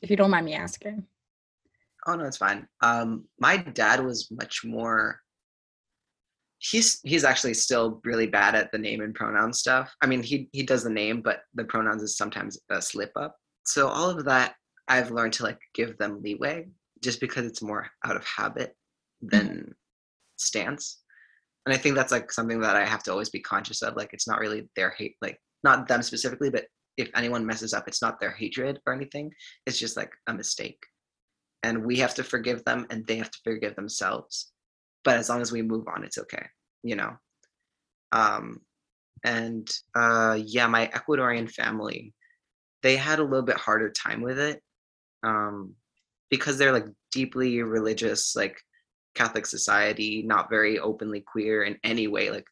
[0.02, 1.04] if you don't mind me asking?
[2.06, 2.66] Oh no, it's fine.
[2.80, 5.20] Um, my dad was much more.
[6.58, 9.94] He's he's actually still really bad at the name and pronoun stuff.
[10.02, 13.36] I mean, he he does the name, but the pronouns is sometimes a slip up.
[13.64, 14.54] So all of that,
[14.88, 16.68] I've learned to like give them leeway,
[17.02, 18.74] just because it's more out of habit
[19.20, 19.74] than
[20.36, 21.02] stance.
[21.66, 23.94] And I think that's like something that I have to always be conscious of.
[23.94, 26.66] Like, it's not really their hate, like not them specifically, but
[26.96, 29.32] if anyone messes up, it's not their hatred or anything.
[29.66, 30.84] It's just like a mistake
[31.62, 34.52] and we have to forgive them and they have to forgive themselves
[35.02, 36.46] but as long as we move on it's okay
[36.84, 37.16] you know
[38.12, 38.60] um
[39.24, 42.14] and uh, yeah, my Ecuadorian family,
[42.82, 44.62] they had a little bit harder time with it,
[45.22, 45.74] um,
[46.30, 48.60] because they're like deeply religious, like
[49.14, 52.30] Catholic society, not very openly queer in any way.
[52.30, 52.46] Like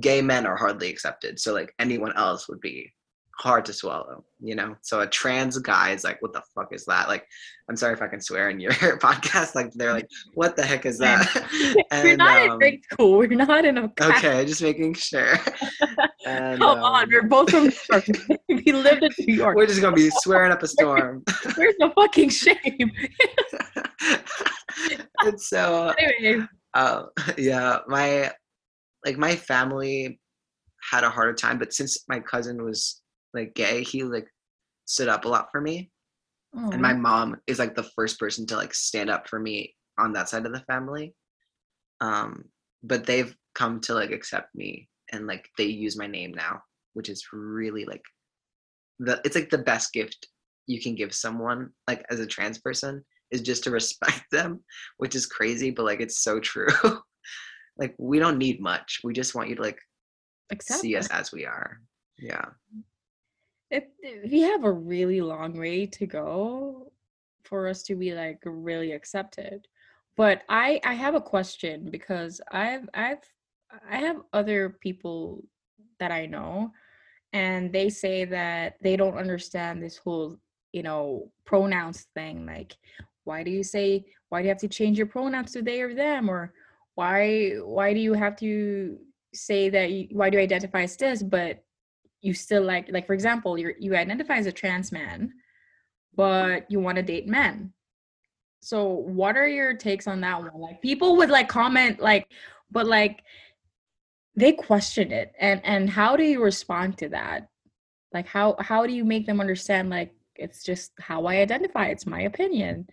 [0.00, 2.92] gay men are hardly accepted, so like anyone else would be
[3.38, 4.74] hard to swallow, you know?
[4.82, 7.08] So a trans guy is like, what the fuck is that?
[7.08, 7.24] Like,
[7.68, 9.54] I'm sorry if I can swear in your podcast.
[9.54, 11.24] Like, they're like, what the heck is that?
[12.02, 13.18] We're not in um, grade school.
[13.18, 15.34] We're not in a okay, just making sure.
[16.26, 18.06] And, Come on, um, we're both from New York.
[18.48, 19.56] we lived in New York.
[19.56, 21.22] we're just gonna be swearing up a storm.
[21.56, 22.90] Where's the fucking shame?
[25.20, 27.04] and so anyway, uh,
[27.36, 28.30] yeah, my
[29.04, 30.20] like my family
[30.90, 33.02] had a harder time, but since my cousin was
[33.34, 34.28] like gay, he like
[34.86, 35.90] stood up a lot for me.
[36.72, 40.12] And my mom is like the first person to like stand up for me on
[40.14, 41.14] that side of the family.
[42.00, 42.44] Um,
[42.82, 46.60] but they've come to like accept me and like they use my name now,
[46.94, 48.02] which is really like
[48.98, 50.28] the it's like the best gift
[50.66, 54.60] you can give someone like as a trans person is just to respect them,
[54.96, 56.68] which is crazy, but like it's so true.
[57.78, 59.00] like we don't need much.
[59.04, 59.78] We just want you to like
[60.50, 61.80] Accept see us as we are.
[62.18, 62.46] Yeah.
[63.70, 66.90] it, it- we have a really long way to go
[67.44, 69.66] for us to be like really accepted
[70.16, 73.22] but i i have a question because i've i've
[73.90, 75.42] i have other people
[76.00, 76.70] that i know
[77.32, 80.36] and they say that they don't understand this whole
[80.72, 82.76] you know pronouns thing like
[83.24, 85.94] why do you say why do you have to change your pronouns to they or
[85.94, 86.52] them or
[86.98, 88.98] why why do you have to
[89.32, 91.62] say that you, why do you identify as this but
[92.22, 95.32] you still like like for example you you identify as a trans man
[96.16, 97.72] but you want to date men.
[98.60, 98.82] So
[99.20, 100.60] what are your takes on that one?
[100.60, 102.26] Like people would like comment like
[102.68, 103.22] but like
[104.34, 107.48] they question it and and how do you respond to that?
[108.12, 112.06] Like how how do you make them understand like it's just how i identify it's
[112.06, 112.88] my opinion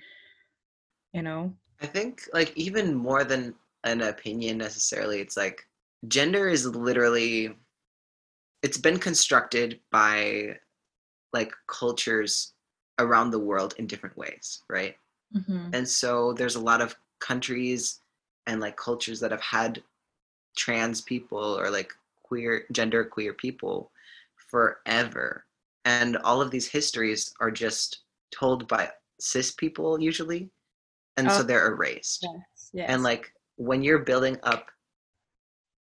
[1.13, 1.53] you know?
[1.81, 3.53] I think like even more than
[3.85, 5.67] an opinion necessarily, it's like
[6.09, 7.55] gender is literally
[8.63, 10.57] it's been constructed by
[11.33, 12.53] like cultures
[12.99, 14.97] around the world in different ways, right?
[15.35, 15.69] Mhm.
[15.73, 18.01] And so there's a lot of countries
[18.47, 19.83] and like cultures that have had
[20.57, 21.91] trans people or like
[22.23, 23.91] queer gender queer people
[24.37, 25.45] forever.
[25.85, 27.99] And all of these histories are just
[28.31, 30.49] told by cis people usually.
[31.17, 31.43] And so Oh.
[31.43, 34.67] they're erased yes yes and like when you're building up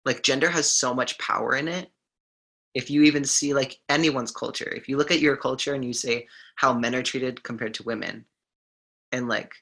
[0.06, 1.90] like gender has so much power in it.
[2.74, 5.94] If you even see like anyone's culture if you look at your culture and you
[5.94, 8.26] say how men are treated compared to women
[9.14, 9.54] and like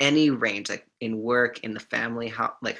[0.00, 2.78] any range like in work in the family how like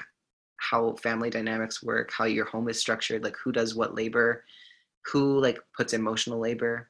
[0.56, 4.42] how family dynamics work how your home is structured like who does what labor
[5.04, 6.88] who like puts emotional labor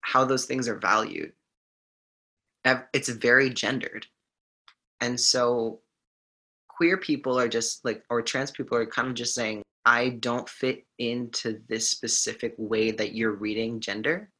[0.00, 1.32] how those things are valued
[2.92, 4.06] it's very gendered.
[5.00, 5.80] And so
[6.76, 10.48] queer people are just like or trans people are kind of just saying i don't
[10.48, 14.30] fit into this specific way that you're reading gender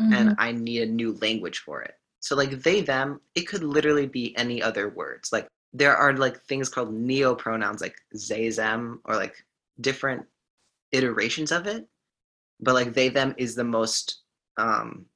[0.00, 0.12] Mhm.
[0.16, 1.94] and i need a new language for it.
[2.20, 5.30] So like they them it could literally be any other words.
[5.32, 7.94] Like there are like things called neo pronouns like
[8.28, 9.36] they them or like
[9.80, 10.26] different
[10.90, 11.86] iterations of it.
[12.60, 14.22] But like they them is the most
[14.56, 15.06] um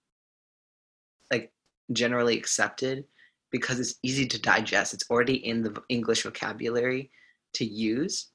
[1.32, 1.50] like
[1.92, 3.04] generally accepted
[3.50, 4.94] because it's easy to digest.
[4.94, 7.10] It's already in the english vocabulary
[7.54, 8.28] to use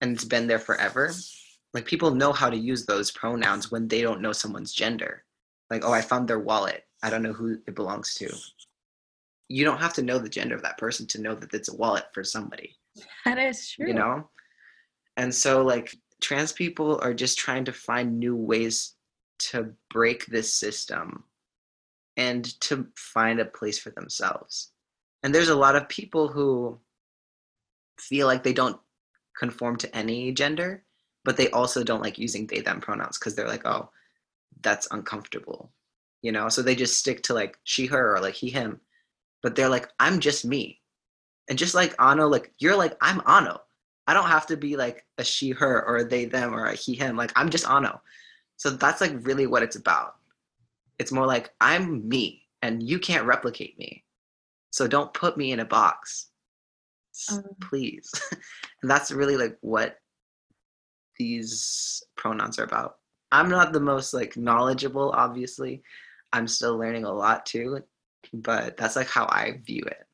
[0.00, 1.12] and it's been there forever.
[1.72, 5.24] Like people know how to use those pronouns when they don't know someone's gender.
[5.70, 6.84] Like oh i found their wallet.
[7.02, 8.32] I don't know who it belongs to.
[9.48, 11.76] You don't have to know the gender of that person to know that it's a
[11.76, 12.76] wallet for somebody.
[13.24, 13.86] That is true.
[13.86, 14.28] You know?
[15.16, 18.94] And so like trans people are just trying to find new ways
[19.38, 21.24] to break this system
[22.16, 24.72] and to find a place for themselves.
[25.22, 26.78] And there's a lot of people who
[27.98, 28.78] feel like they don't
[29.38, 30.84] conform to any gender
[31.24, 33.88] but they also don't like using they them pronouns because they're like oh
[34.60, 35.72] that's uncomfortable
[36.22, 36.48] you know?
[36.48, 38.80] So they just stick to like she her or like he him.
[39.42, 40.80] But they're like i'm just me.
[41.50, 43.60] And just like ano like you're like i'm ano.
[44.06, 46.74] I don't have to be like a she her or a they them or a
[46.74, 47.16] he him.
[47.16, 48.00] Like i'm just ano.
[48.56, 50.14] So that's like really what it's about
[51.02, 54.04] it's more like i'm me and you can't replicate me
[54.70, 56.28] so don't put me in a box
[57.30, 57.42] Um.
[57.60, 58.08] please
[58.82, 59.98] and that's really like what
[61.18, 62.98] these pronouns are about
[63.32, 65.82] i'm not the most like knowledgeable obviously
[66.32, 67.80] i'm still learning a lot too
[68.32, 70.06] but that's like how i view it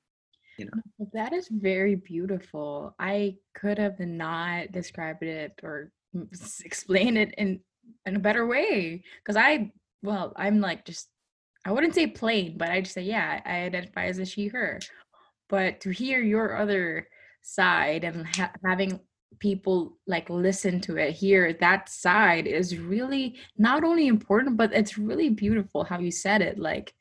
[0.59, 0.81] You know?
[1.13, 2.95] That is very beautiful.
[2.99, 5.93] I could have not described it or
[6.65, 7.61] explained it in
[8.07, 9.71] in a better way because i
[10.03, 11.09] well i'm like just
[11.65, 14.79] i wouldn't say plain but i just say yeah i identify as a she her.
[15.49, 17.09] But to hear your other
[17.41, 19.01] side and ha- having
[19.39, 24.99] people like listen to it hear that side is really not only important but it's
[24.99, 26.93] really beautiful how you said it like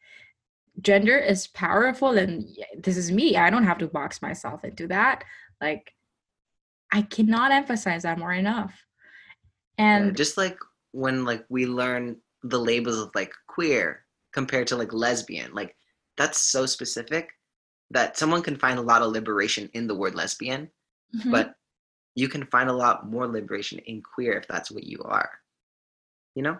[0.82, 2.46] gender is powerful and
[2.78, 5.24] this is me i don't have to box myself into that
[5.62, 5.92] like
[6.92, 8.74] i cannot emphasize that more enough.
[9.78, 10.58] Yeah, and just like
[10.92, 15.76] when like we learn the labels of like queer compared to like lesbian, like
[16.17, 17.30] that's so specific
[17.91, 20.69] that someone can find a lot of liberation in the word lesbian,
[21.15, 21.32] Mhm.
[21.32, 21.56] but
[22.15, 25.30] you can find a lot more liberation in queer if that's what you are.
[26.36, 26.58] You know?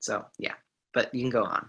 [0.00, 0.54] So yeah.
[0.94, 1.68] But you can go on.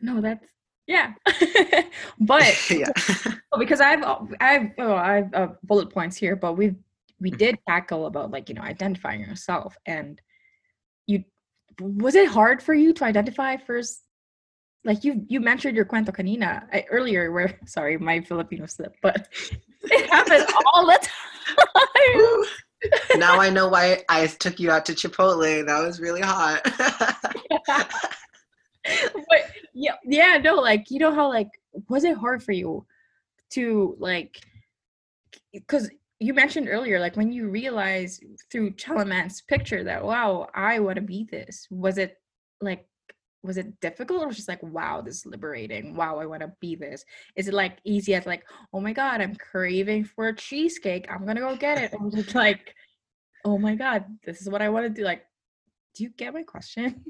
[0.00, 0.46] no that's
[0.86, 1.12] yeah
[2.20, 2.90] but yeah.
[3.58, 4.04] Because I've
[4.40, 6.74] I've oh, I've uh, bullet points here, but we
[7.20, 7.38] we Mhm.
[7.38, 10.20] did tackle about like you know identifying yourself, and
[11.80, 14.02] was it hard for you to identify first?
[14.84, 19.28] Like you you mentioned your kwento canina I, earlier, where sorry my Filipino slip, but
[19.82, 20.98] it happens all the
[23.12, 23.18] time.
[23.18, 25.66] now I know why I took you out to Chipotle.
[25.66, 26.60] That was really hot.
[28.84, 29.42] but
[29.74, 31.50] yeah, yeah, no, like you know how like
[31.88, 32.86] was it hard for you
[33.50, 34.38] to like
[35.52, 40.96] because you mentioned earlier like when you realize through Chalamet's picture that wow I want
[40.96, 42.16] to be this was it
[42.60, 42.86] like
[43.44, 45.94] was it difficult or was just like wow this is liberating.
[45.94, 47.04] Wow I want to be this.
[47.36, 51.06] Is it like easy as like oh my god I'm craving for a cheesecake.
[51.10, 51.94] I'm gonna go get it.
[51.98, 52.74] Or just like
[53.44, 55.04] oh my god this is what I want to do.
[55.04, 55.24] Like
[55.94, 57.04] do you get my question?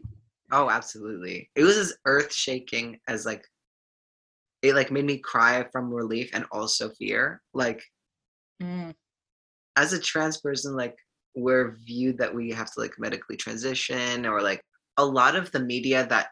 [0.50, 1.50] Oh, absolutely.
[1.56, 3.44] It was as earth shaking as like
[4.62, 7.42] it like made me cry from relief and also fear.
[7.52, 7.82] Like
[8.62, 8.94] Mm,
[9.76, 10.96] as a trans person, like
[11.34, 14.60] we're viewed that we have to like medically transition or like
[14.96, 16.28] a lot of the media that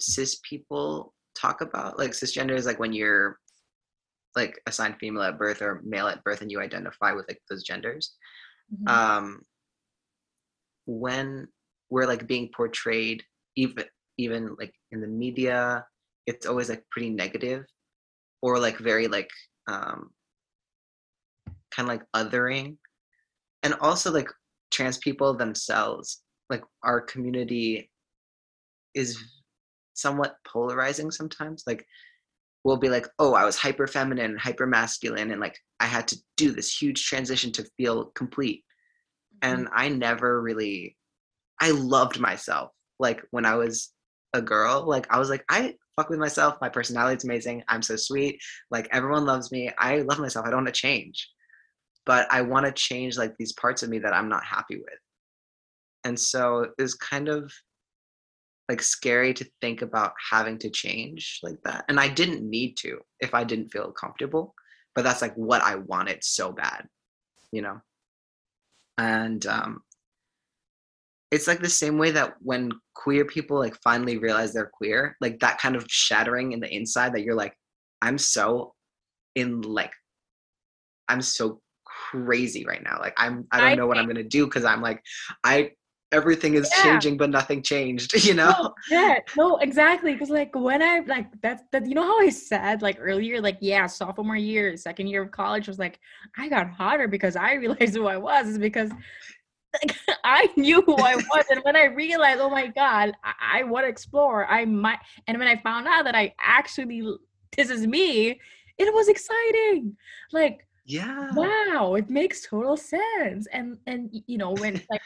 [0.00, 3.38] cis people talk about, like cisgender is like when you're
[4.36, 7.64] like assigned female at birth or male at birth and you identify with like those
[7.64, 8.14] genders.
[8.72, 8.88] mhm.
[8.88, 9.42] um
[10.86, 11.46] when
[11.90, 13.22] we're like being portrayed
[13.56, 13.84] even
[14.18, 15.84] even like in the media
[16.26, 17.64] it's always like pretty negative
[18.42, 19.30] or like very like
[19.68, 20.10] um
[21.80, 22.76] kind of like othering
[23.62, 24.28] and also like
[24.70, 27.90] trans people themselves like our community
[28.94, 29.18] is
[29.94, 31.84] somewhat polarizing sometimes like
[32.64, 36.16] we'll be like oh i was hyper feminine hyper masculine and like i had to
[36.36, 38.64] do this huge transition to feel complete
[39.42, 39.74] and mm-hmm.
[39.74, 40.96] I never really
[41.60, 42.70] I loved myself.
[42.98, 43.92] Like when I was
[44.32, 46.56] a girl, like I was like I fuck with myself.
[46.60, 47.62] My personality's amazing.
[47.68, 48.40] I'm so sweet.
[48.70, 49.70] Like everyone loves me.
[49.78, 50.46] I love myself.
[50.46, 51.28] I don't want to change.
[52.10, 55.00] But I want to change like these parts of me that I'm not happy with.
[56.04, 57.52] And so it was kind of
[58.68, 61.84] like scary to think about having to change like that.
[61.88, 64.54] And I didn't need to if I didn't feel comfortable,
[64.94, 66.86] but that's like what I wanted so bad,
[67.52, 67.80] you know?
[69.00, 69.82] and um,
[71.30, 75.38] it's like the same way that when queer people like finally realize they're queer like
[75.40, 77.54] that kind of shattering in the inside that you're like
[78.02, 78.74] i'm so
[79.36, 79.92] in like
[81.08, 81.60] i'm so
[82.10, 84.82] crazy right now like i'm i don't I know what i'm gonna do because i'm
[84.82, 85.02] like
[85.44, 85.70] i
[86.12, 86.82] everything is Yeah.
[86.82, 90.12] changing but nothing changed you know No, yeah, no, exactly.
[90.12, 93.58] Because like when I like that's that you know how I said like earlier, like
[93.60, 96.00] yeah, sophomore year, second year of college was like
[96.36, 98.90] I got hotter because I realized who I was is because
[99.84, 103.62] like I knew who I was, and when I realized, oh my god, I, I
[103.64, 107.02] want to explore, I might, and when I found out that I actually
[107.56, 108.40] this is me,
[108.78, 109.96] it was exciting.
[110.32, 111.30] Like yeah.
[111.34, 115.02] Wow it makes total sense and and you know when like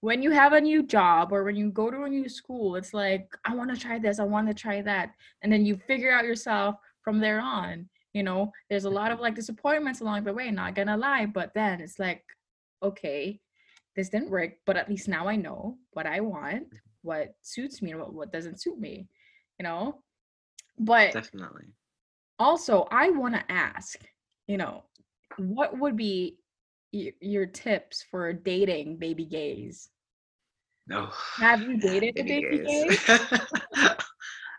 [0.00, 2.94] when you have a new job or when you go to a new school it's
[2.94, 5.10] like i want to try this i want to try that
[5.42, 8.50] and then you figure out yourself from there on you know?
[8.68, 11.98] There's a lot of like disappointments along the way not gonna lie but then it's
[11.98, 12.24] like
[12.82, 13.40] okay
[13.96, 16.76] this didn't work but at least now i know what i want mm-hmm.
[17.02, 19.08] what suits me and what, what doesn't suit me
[19.58, 19.98] you know?
[20.78, 21.66] But definitely.
[22.38, 24.00] Also i want to ask
[24.46, 24.84] you know
[25.36, 26.38] what would be
[26.92, 29.90] y- your tips for dating baby gays
[30.86, 33.00] no Have you dated a baby gays.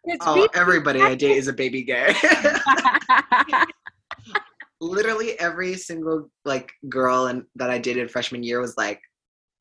[0.05, 2.15] It's oh baby- everybody i date is a baby gay
[4.81, 9.01] literally every single like girl and that I dated freshman year was like,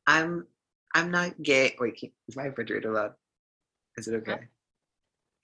[0.07, 0.47] I'm
[0.95, 1.75] I'm not gay.
[1.79, 3.13] Wait, can, is my refrigerator loud?
[3.97, 4.39] Is it okay?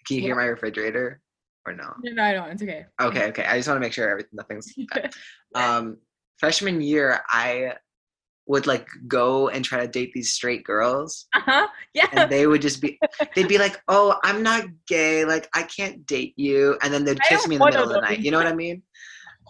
[0.06, 1.20] Can you hear my refrigerator
[1.66, 1.94] or no?
[2.02, 2.86] no, no, no, it's okay.
[3.00, 3.44] Okay, okay.
[3.44, 4.72] I just want to make sure everything nothing's
[5.54, 5.96] um
[6.38, 7.74] freshman year I
[8.46, 11.66] would like go and try to date these straight girls Uh-huh.
[11.94, 12.08] Yeah.
[12.12, 12.98] and they would just be
[13.34, 17.22] they'd be like oh i'm not gay like i can't date you and then they'd
[17.22, 18.82] kiss me in the middle of the night you know what i mean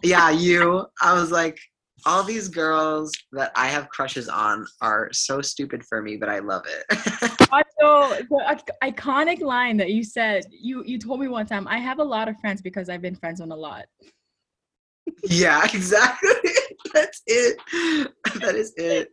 [0.04, 1.58] yeah you i was like
[2.07, 6.38] all these girls that i have crushes on are so stupid for me but i
[6.38, 7.30] love it.
[7.80, 11.78] Also, the ic- iconic line that you said, you you told me one time, I
[11.78, 13.84] have a lot of friends because I've been friends on a lot.
[15.24, 16.30] yeah exactly.
[16.92, 17.59] That's it.
[18.40, 19.11] That is it.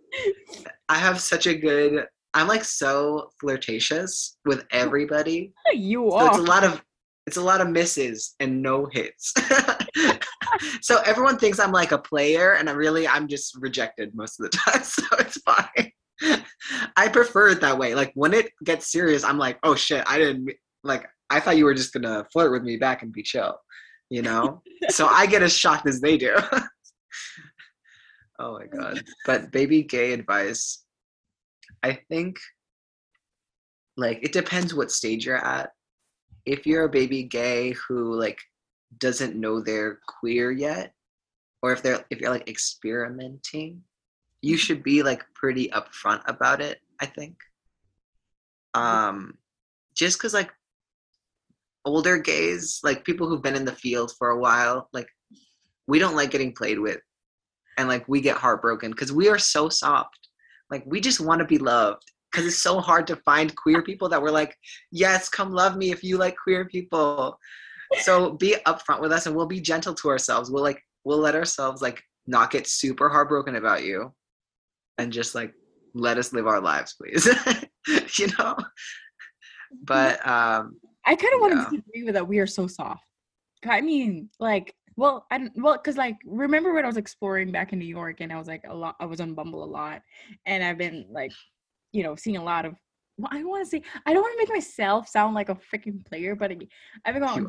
[0.89, 5.53] I have such a good i'm like so flirtatious with everybody.
[5.73, 6.84] You So it's a lot of
[7.27, 9.34] it's a lot of misses and no hits.
[10.81, 14.49] so everyone thinks I'm like a player, and I really I'm just rejected most of
[14.49, 14.83] the time.
[14.83, 15.91] So it's fine.
[16.95, 17.95] I prefer it that way.
[17.95, 20.51] Like when it gets serious, I'm like, oh shit, I didn't
[20.83, 21.07] like.
[21.29, 23.57] I thought you were just gonna flirt with me back and be chill,
[24.09, 24.61] you know.
[24.89, 26.35] so I get as shocked as they do.
[28.39, 29.01] oh my god!
[29.25, 30.83] But baby gay advice,
[31.83, 32.37] I think
[33.97, 35.71] like it depends what stage you're at
[36.45, 38.39] if you're a baby gay who like
[38.97, 40.93] doesn't know they're queer yet
[41.61, 43.81] or if they're if you're like experimenting
[44.41, 47.35] you should be like pretty upfront about it i think.
[48.73, 49.37] Um
[49.95, 50.51] just because like
[51.83, 55.09] older gays like people who've been in the field for a while like
[55.87, 57.01] we don't like getting played with
[57.77, 60.29] and like we get heartbroken because we are so soft.
[60.69, 64.07] Like we just want to be loved because it's so hard to find queer people
[64.07, 64.55] that were like
[64.91, 67.37] yes come love me if you like queer people
[67.99, 71.35] so be upfront with us and we'll be gentle to ourselves we'll like we'll let
[71.35, 74.13] ourselves like not get super heartbroken about you
[74.97, 75.53] and just like
[75.93, 77.27] let us live our lives please
[78.19, 78.55] you know
[79.83, 80.75] but um
[81.05, 82.27] I kind of want to disagree with that.
[82.27, 83.03] We are so soft.
[83.65, 87.73] I mean, like, well, I don't, well, cause like, remember when I was exploring back
[87.73, 90.01] in New York and I was like a lot, I was on Bumble a lot,
[90.45, 91.31] and I've been like,
[91.91, 92.75] you know, seeing a lot of.
[93.18, 95.55] Well, I don't want to say I don't want to make myself sound like a
[95.55, 96.57] freaking player, but I,
[97.05, 97.47] I've been going.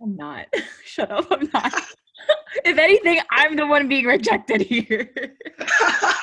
[0.00, 0.46] I'm not.
[0.84, 1.26] Shut up.
[1.30, 1.72] I'm not.
[2.64, 5.10] if anything, I'm the one being rejected here.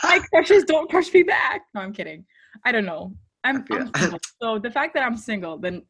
[0.03, 1.61] My crushes don't crush me back.
[1.73, 2.25] No, I'm kidding.
[2.63, 3.13] I don't know.
[3.43, 5.83] I'm, I'm so the fact that I'm single, then.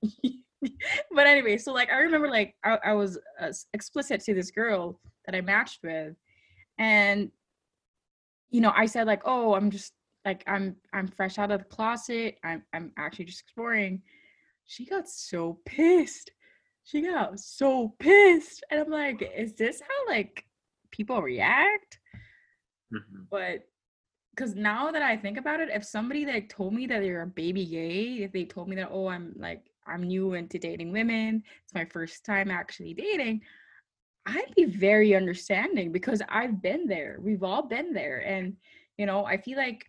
[1.11, 4.99] but anyway, so like I remember like I, I was uh, explicit to this girl
[5.25, 6.15] that I matched with,
[6.77, 7.31] and
[8.49, 9.93] you know I said like, oh, I'm just
[10.25, 12.37] like I'm I'm fresh out of the closet.
[12.43, 14.01] I'm I'm actually just exploring.
[14.65, 16.31] She got so pissed.
[16.83, 20.45] She got so pissed, and I'm like, is this how like
[20.91, 21.99] people react?
[22.93, 23.27] Mhm.
[23.31, 23.67] but
[24.31, 27.27] because now that I think about it, if somebody like told me that they're a
[27.27, 31.43] baby gay, if they told me that oh I'm like I'm new into dating women,
[31.63, 33.41] it's my first time actually dating,
[34.25, 37.17] I'd be very understanding because I've been there.
[37.21, 38.57] We've all been there, and
[38.97, 39.85] you know I feel like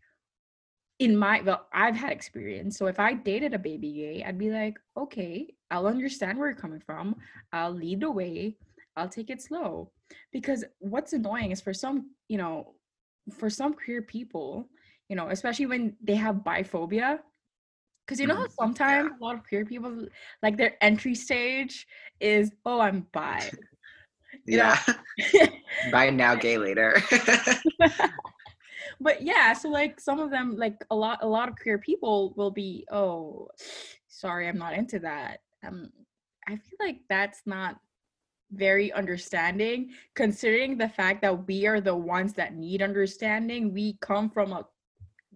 [0.99, 2.77] in my well I've had experience.
[2.79, 6.57] So if I dated a baby gay, I'd be like okay, I'll understand where you're
[6.57, 7.17] coming from.
[7.53, 8.57] I'll lead the way.
[8.97, 9.91] I'll take it slow
[10.33, 12.75] because what's annoying is for some you know
[13.39, 14.69] for some queer people,
[15.09, 17.19] you know, especially when they have biphobia,
[18.07, 18.67] because you know how Mhm, yeah.
[18.67, 20.07] sometimes a lot of queer people
[20.43, 21.87] like their entry stage
[22.21, 23.51] is, oh, I'm bi.
[24.47, 24.79] Yeah
[25.93, 26.97] bye now gay later
[29.01, 32.35] but yeah, so like some of them, like a lot, a lot of queer people
[32.37, 33.49] will be, oh,
[34.09, 35.41] sorry, I'm not into that.
[35.67, 35.91] Um,
[36.49, 37.77] I feel like that's not
[38.53, 43.73] very understanding considering the fact that we are the ones that need understanding.
[43.73, 44.67] We come from a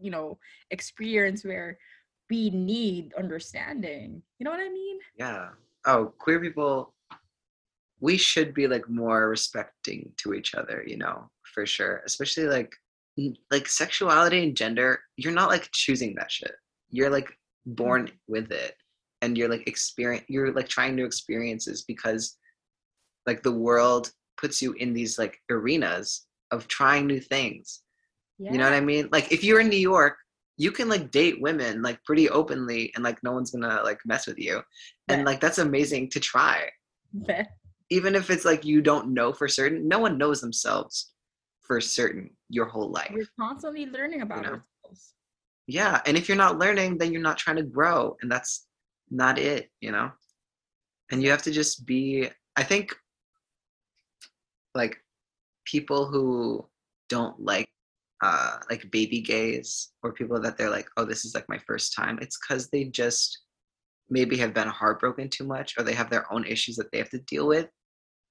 [0.00, 0.38] you know
[0.70, 1.78] experience where
[2.30, 4.22] we need understanding.
[4.38, 4.98] You know what i mean?
[5.18, 5.48] Yeah.
[5.86, 6.94] Oh queer people
[8.00, 12.74] we should be like more respecting to each other you know for sure especially like
[13.50, 16.54] like sexuality and gender you're not like choosing that shit.
[16.90, 17.28] You're like
[17.66, 18.74] born with it.
[19.22, 22.38] And you're like experience you're like trying new experiences because
[23.26, 27.82] like the world puts you in these like arenas of trying new things.
[28.38, 29.08] Yeah you know what i mean?
[29.12, 30.16] Like if you're in new york
[30.56, 34.26] you can like date women like pretty openly and like no one's gonna like mess
[34.26, 34.62] with you.
[35.08, 36.68] And like that's amazing to try.
[37.88, 41.12] Even if it's like you don't know for certain no one knows themselves
[41.70, 44.48] for certain your whole life we're constantly learning about know?
[44.48, 45.14] ourselves.
[45.68, 48.66] Yeah and if you're not learning then you're not trying to grow and that's
[49.08, 50.10] not it you know?
[51.12, 52.96] And you have to just be i think
[54.74, 54.96] like
[55.64, 56.66] people who
[57.08, 57.68] don't like
[58.20, 61.94] uh like baby gays or people that they're like oh this is like my first
[61.94, 63.44] time it's because they just
[64.10, 67.10] maybe have been heartbroken too much or they have their own issues that they have
[67.10, 67.68] to deal with.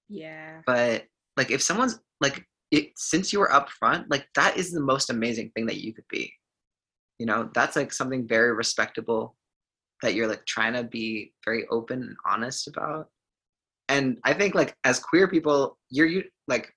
[0.10, 0.62] Yeah.
[0.66, 1.06] But
[1.38, 5.10] like if someone's like it since you were up front, like that is the most
[5.10, 6.32] amazing thing that you could be.
[7.18, 9.36] You know, that's like something very respectable
[10.02, 13.08] that you're like trying to be very open and honest about.
[13.90, 16.74] And I think like as queer people, you're you like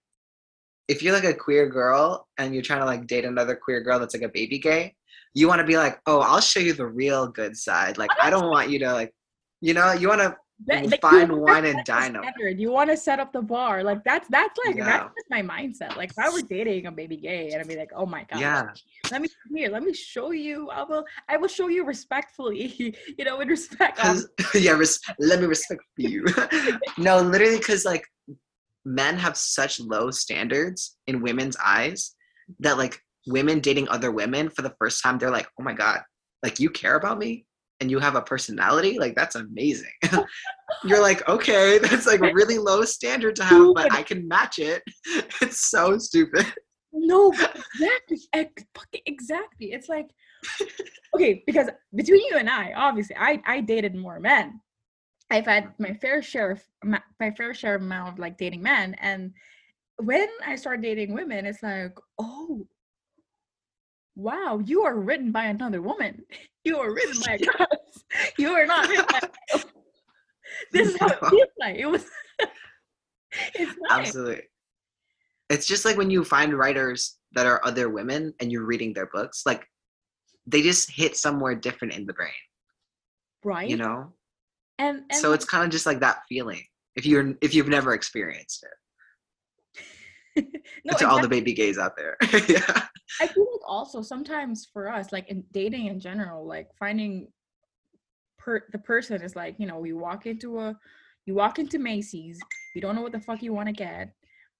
[0.88, 3.98] if you're like a queer girl and you're trying to like date another queer girl
[3.98, 4.94] that's like a baby gay,
[5.34, 7.98] you want to be like, oh, I'll show you the real good side.
[7.98, 9.12] Like I don't want you to like,
[9.60, 10.34] you know, you want to
[10.66, 12.22] That- like, fine wine and dine 'em.
[12.22, 12.60] standard.
[12.60, 13.82] You want to set up the bar.
[13.82, 14.84] Like that's that's like Yeah.
[14.84, 15.96] that's just my mindset.
[15.96, 18.40] Like if I were dating a baby gay and I'd be like, oh my god,
[18.40, 18.72] Yeah.
[19.10, 20.68] let me here, let me show you.
[20.70, 24.04] I will I will show you respectfully, you know, with respect.
[24.04, 24.22] Um,
[24.54, 26.24] yeah, res- let me respect you.
[26.98, 28.04] no, literally, because like
[28.84, 32.14] men have such low standards in women's eyes
[32.60, 36.00] that like women dating other women for the first time, they're like, oh my god,
[36.42, 37.46] like you care about me
[37.82, 39.90] and you have a personality, like that's amazing.
[40.84, 44.82] You're like, okay, that's like really low standard to have, but I can match it.
[45.42, 46.46] It's so stupid.
[46.92, 47.32] No,
[48.20, 49.72] exactly, exactly.
[49.72, 50.06] It's like
[51.14, 54.60] okay, because between you and I, obviously, I I dated more men.
[55.28, 58.94] I've had my fair share of ma- my fair share amount of like dating men,
[59.00, 59.32] and
[59.96, 62.66] when I start dating women, it's like, oh,
[64.14, 66.24] wow, you are written by another woman.
[66.64, 68.04] You are written by a goddess.
[68.38, 69.28] You are not written by.
[69.52, 69.72] myself."
[70.70, 71.76] This is how it feels like.
[71.76, 72.04] It was.
[73.54, 73.90] it's nice.
[73.90, 74.42] Absolutely.
[75.48, 79.06] It's just like when you find writers that are other women and you're reading their
[79.06, 79.66] books, like
[80.46, 82.30] they just hit somewhere different in the brain,
[83.44, 83.68] right?
[83.68, 84.12] you know?
[84.78, 86.62] and, and so it's kind of just like that feeling
[86.96, 88.70] if you're if you've never experienced it.
[90.84, 92.16] no, to all the baby gays out there.
[92.48, 92.86] yeah.
[93.20, 97.28] I feel like also sometimes for us, like in dating in general, like finding
[98.38, 100.76] per the person is like, you know, you walk into a
[101.26, 102.40] you walk into Macy's,
[102.74, 104.12] you don't know what the fuck you want to get,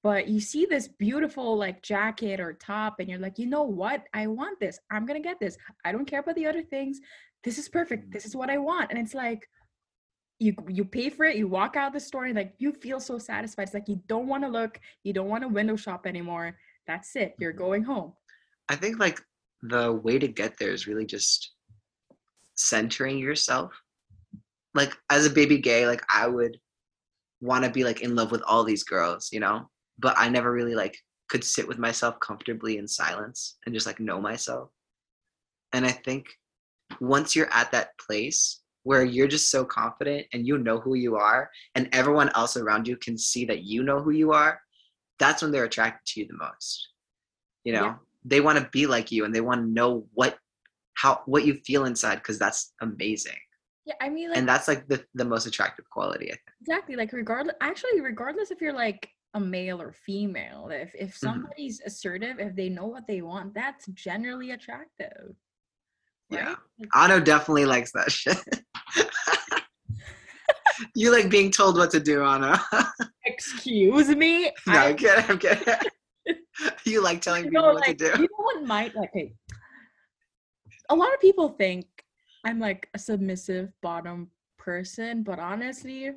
[0.02, 4.04] but you see this beautiful like jacket or top, and you're like, you know what?
[4.14, 4.78] I want this.
[4.90, 5.56] I'm gonna get this.
[5.84, 7.00] I don't care about the other things.
[7.44, 8.08] This is perfect.
[8.08, 8.12] Mm.
[8.12, 8.90] This is what I want.
[8.90, 9.48] And it's like
[10.42, 13.18] you you pay for it, you walk out the store, and like you feel so
[13.18, 13.64] satisfied.
[13.64, 16.56] It's like you don't want to look, you don't want to window shop anymore.
[16.86, 17.34] That's it.
[17.38, 17.62] You're mm-hmm.
[17.62, 18.12] going home.
[18.68, 19.20] I think like
[19.62, 21.52] the way to get there is really just
[22.56, 23.72] centering yourself.
[24.74, 26.56] Like as a baby gay, like I would
[27.40, 29.68] want to be like in love with all these girls, you know?
[29.98, 30.96] But I never really like
[31.28, 34.70] could sit with myself comfortably in silence and just like know myself.
[35.72, 36.26] And I think
[37.00, 41.16] once you're at that place where you're just so confident and you know who you
[41.16, 44.60] are and everyone else around you can see that you know who you are,
[45.18, 46.88] that's when they're attracted to you the most.
[47.64, 47.84] You know?
[47.84, 47.94] Yeah.
[48.24, 50.38] They want to be like you and they want to know what
[50.94, 53.38] how what you feel inside because that's amazing.
[53.84, 56.40] Yeah, I mean, like And that's like the, the most attractive quality, I think.
[56.60, 56.96] exactly.
[56.96, 61.42] Like regardless, actually, regardless if you're like a male or female, if if Mm-hmm.
[61.42, 65.34] somebody's assertive, if they know what they want, that's generally attractive.
[66.32, 66.54] Yeah.
[66.54, 66.88] right?
[66.94, 68.38] Ano definitely likes that shit.
[70.94, 72.56] you like being told what to do, Ano.
[73.24, 74.50] Excuse me.
[74.66, 75.74] no, I'm kidding, I'm kidding.
[76.84, 78.22] you like telling you people know, what like, to you do.
[78.22, 79.34] know what might like hey,
[80.90, 81.86] a lot of people think
[82.44, 86.10] I'm like a submissive bottom person, but honestly,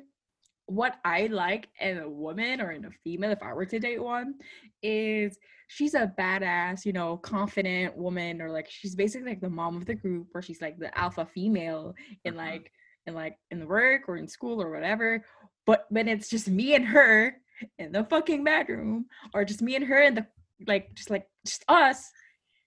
[0.66, 4.02] what I like in a woman or in a female, if I were to date
[4.02, 4.34] one,
[4.82, 5.38] is
[5.68, 9.86] she's a badass, you know, confident woman, or like she's basically like the mom of
[9.86, 11.94] the group, or she's like the alpha female
[12.24, 12.36] in Mhm.
[12.36, 12.72] like
[13.06, 15.24] in like in the work or in school or whatever.
[15.66, 17.40] But when it's just me and her
[17.78, 20.26] in the fucking bedroom, or just me and her in the
[20.66, 22.10] like just like just us,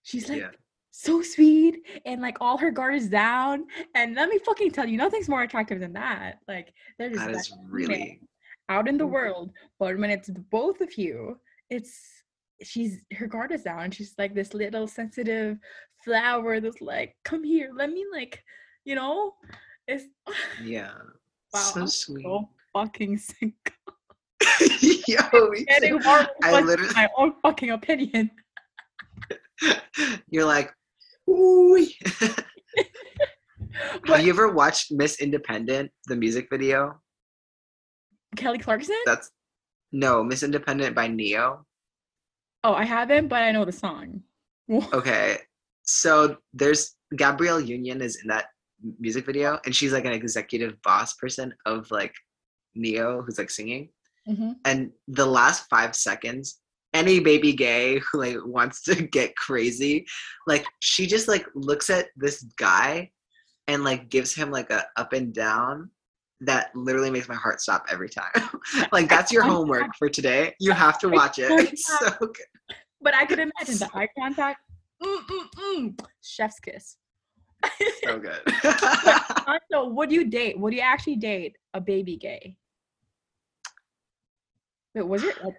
[0.04, 0.52] she's like Yeah.
[0.92, 3.66] So sweet and like all her guard is down.
[3.96, 6.40] And let me fucking tell you, nothing's more attractive than that.
[6.48, 8.22] Like there's That is really
[8.70, 12.00] out in the world, but when it's both of you, it's
[12.64, 13.92] she's her guard is down.
[13.92, 15.58] She's like this little sensitive
[16.04, 18.44] flower that's like, come here, let me like,
[18.86, 19.34] you know,
[19.88, 20.06] it's
[20.64, 20.92] yeah.
[21.52, 22.24] Wow, so I'm sweet.
[22.24, 23.74] so fucking sick.
[25.08, 25.18] Yo,
[25.68, 26.06] Getting too.
[26.06, 28.30] more I literally my own fucking opinion.
[30.30, 30.72] you're like,
[34.08, 37.00] Have you ever watched Miss Independent, the music video?
[38.36, 38.96] Kelly Clarkson?
[39.06, 39.32] That's
[39.92, 41.66] no Miss Independent by Ne-Yo.
[42.64, 44.22] oh, I haven't, but I know the song.
[44.94, 45.38] Okay,
[45.82, 48.46] so there's Gabrielle Union is in that
[49.00, 52.14] music video, and she's like an executive boss person of like
[52.76, 53.90] Ne-Yo, who's like singing.
[54.28, 54.58] Mhm.
[54.66, 56.60] And the last five seconds,
[56.94, 60.06] any baby gay who like wants to get crazy,
[60.48, 63.12] like she just like looks at this guy
[63.68, 65.90] and like gives him like a up and down
[66.42, 68.32] that literally makes my heart stop every time.
[68.92, 70.54] like that's your homework for today.
[70.60, 71.52] You have to watch it.
[71.72, 72.76] It's so good.
[73.02, 74.60] But I could imagine the eye contact.
[75.02, 76.06] Mm, mm, mm.
[76.22, 76.98] Chef's kiss.
[78.04, 78.42] So good.
[79.72, 80.60] So, would you date?
[80.60, 82.56] Would you actually date a baby gay?
[84.96, 85.56] Wait, was it like,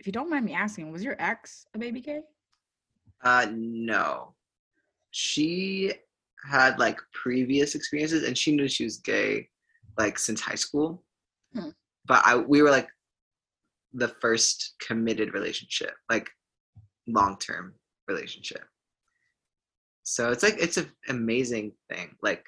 [0.00, 2.22] if you don't mind me asking, was your ex a baby gay?
[3.22, 4.34] uh no.
[5.10, 5.92] She
[6.50, 9.48] had like previous experiences and she knew she was gay
[9.98, 11.04] like since high school.
[11.52, 11.70] Hmm.
[12.06, 12.88] But I we were like
[13.92, 16.30] the first committed relationship, like
[17.06, 17.74] long term
[18.08, 18.64] relationship.
[20.02, 22.16] So it's like it's an amazing thing.
[22.22, 22.44] Like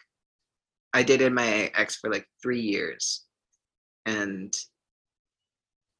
[0.95, 3.25] I dated my ex for like three years
[4.07, 4.53] and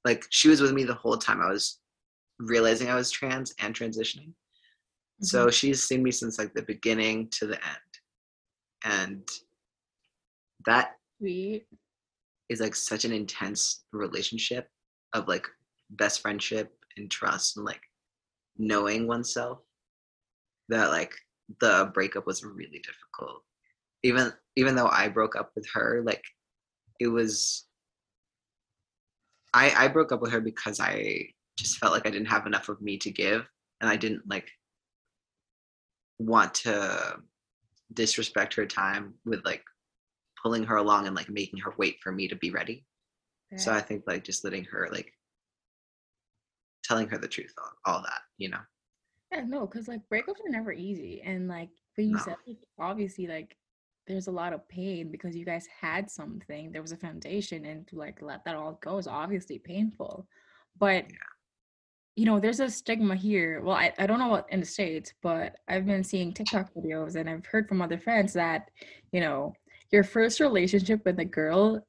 [0.05, 1.79] like she was with me the whole time I was
[2.39, 4.33] realizing I was trans and transitioning.
[5.21, 5.51] So mm-hmm.
[5.51, 7.79] she's seen me since like the beginning to the end.
[8.85, 9.29] And
[10.67, 11.67] that Sweet.
[12.49, 14.69] is like such an intense relationship
[15.13, 15.47] of like
[15.91, 17.83] best friendship and trust and like
[18.59, 19.59] knowing oneself
[20.69, 21.13] that like
[21.61, 23.43] the breakup was really difficult
[24.03, 26.23] even even though i broke up with her like
[27.01, 27.67] it was
[29.55, 31.27] i i broke up with her because i
[31.59, 33.47] just felt like i didn't have enough of me to give
[33.81, 34.51] and i didn't like
[36.19, 37.17] want to
[37.93, 39.63] disrespect her time with like
[40.43, 42.85] pulling her along and like making her wait for me to be ready
[43.57, 45.13] so I think like just letting her like
[46.83, 48.61] telling her the truth, all, all that, you know.
[49.31, 51.23] Yeah, no, because like breakups are never easy.
[51.23, 52.23] And like when you No.
[52.23, 53.57] said like, obviously like
[54.07, 57.87] there's a lot of pain because you guys had something, there was a foundation, and
[57.89, 60.27] to like let that all go is obviously painful.
[60.79, 61.17] But Yeah.
[62.17, 63.63] you know, there's a stigma here.
[63.63, 67.17] Well, I, I don't know what in the States, but I've been seeing TikTok videos
[67.17, 68.71] and I've heard from other friends that,
[69.13, 69.55] you know,
[69.91, 71.85] your first relationship with a girl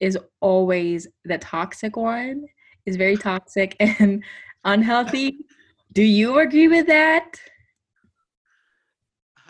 [0.00, 2.46] is always the toxic one,
[2.86, 4.24] is very toxic and
[4.64, 5.38] unhealthy.
[5.92, 7.38] Do you agree with that?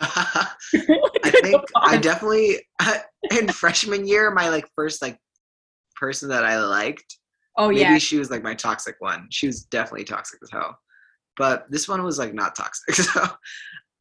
[1.23, 2.65] I think I definitely
[3.31, 5.17] in freshman year, my like first like
[5.95, 7.17] person that I liked.
[7.57, 9.27] Oh maybe yeah, she was like my toxic one.
[9.29, 10.77] She was definitely toxic as hell.
[11.37, 12.95] But this one was like not toxic.
[13.13, 13.27] So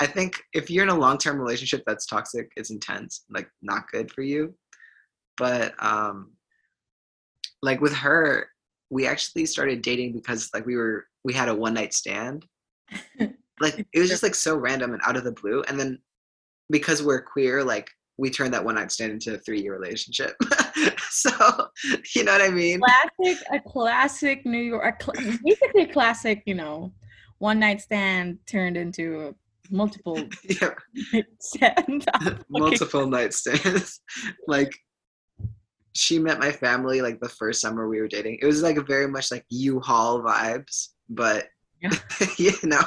[0.02, 3.88] I think if you're in a long term relationship that's toxic, it's intense, like not
[3.92, 4.54] good for you.
[5.36, 6.32] But um
[7.62, 8.48] like with her,
[8.88, 12.46] we actually started dating because like we were we had a one night stand.
[13.60, 15.62] Like it was just like so random and out of the blue.
[15.68, 15.98] And then
[16.70, 20.36] because we're queer, like we turned that one night stand into a three year relationship.
[21.10, 21.30] so
[22.14, 22.80] you know what I mean?
[22.80, 26.92] classic, a classic New York, a cl- basically a classic, you know,
[27.38, 30.74] one night stand turned into a multiple yeah.
[31.12, 32.06] night stand.
[32.48, 34.00] multiple night stands.
[34.46, 34.72] like
[35.92, 38.38] she met my family like the first summer we were dating.
[38.40, 41.48] It was like very much like U-Haul vibes, but
[41.80, 41.90] Yeah.
[42.36, 42.84] you know.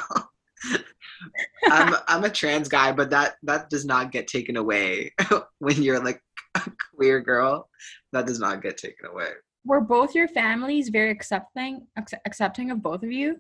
[1.72, 5.14] I'm I'm a trans guy, but that that does not get taken away
[5.60, 6.22] when you're like
[6.56, 7.70] a queer girl.
[8.12, 9.30] That does not get taken away.
[9.66, 13.38] Were both your families very accepting, acce- accepting of both of you?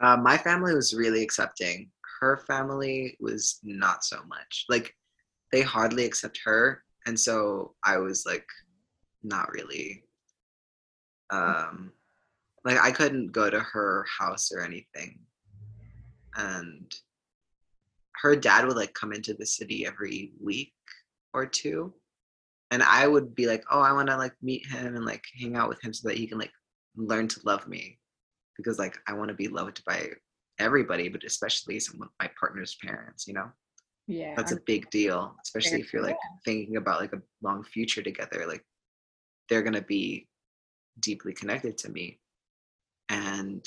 [0.00, 1.90] Uh, my family was really accepting.
[2.20, 4.64] Her family was not so much.
[4.68, 4.94] Like
[5.52, 8.46] they hardly accept her, and so I was like
[9.22, 10.04] not really.
[11.30, 11.92] Um,
[12.64, 15.18] like I couldn't go to her house or anything,
[16.38, 16.94] and
[18.22, 20.72] her dad would like come into the city every week
[21.34, 21.92] or two,
[22.70, 25.56] and I would be like, oh, I want to like meet him and like hang
[25.56, 26.52] out with him so that he can like
[26.96, 27.98] learn to love me
[28.56, 30.08] because like I want to be loved by
[30.58, 33.50] everybody, but especially some of my partner's parents, you know?
[34.06, 34.34] Yeah.
[34.36, 38.44] That's a big deal, especially if you're like thinking about like a long future together.
[38.46, 38.64] Like
[39.48, 40.26] they're gonna be
[40.98, 42.18] deeply connected to me.
[43.08, 43.66] And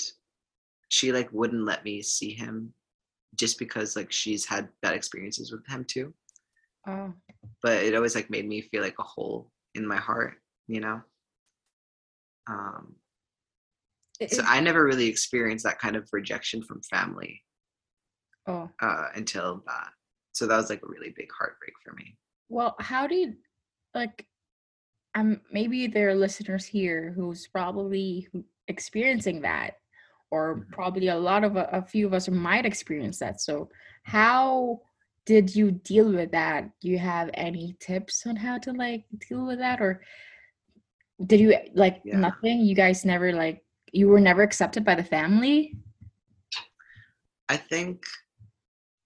[0.92, 2.70] she like wouldn't let me see him
[3.34, 6.12] just because like she's had bad experiences with him too.
[6.86, 7.14] oh,
[7.62, 10.34] But it always like made me feel like a hole in my heart,
[10.68, 11.00] you know?
[12.46, 12.96] Um
[14.20, 17.42] it- so it- I never really experienced that kind of rejection from family
[18.46, 18.68] oh.
[18.82, 19.92] uh, until that.
[20.32, 22.18] So that was like a really big heartbreak for me.
[22.50, 23.36] Well, how did
[23.94, 24.26] like
[25.14, 28.28] um maybe there are listeners here who's probably
[28.68, 29.76] experiencing that
[30.32, 30.70] or Mhm.
[30.72, 33.40] probably a lot of a, a few of us might experience that.
[33.40, 33.68] So
[34.02, 34.80] how
[35.26, 36.70] did you deal with that?
[36.80, 40.02] Do you have any tips on how to like deal with that or
[41.26, 42.16] did you like Yeah.
[42.18, 42.60] nothing?
[42.62, 43.62] You guys never like
[43.92, 45.76] you were never accepted by the family?
[47.50, 48.02] I think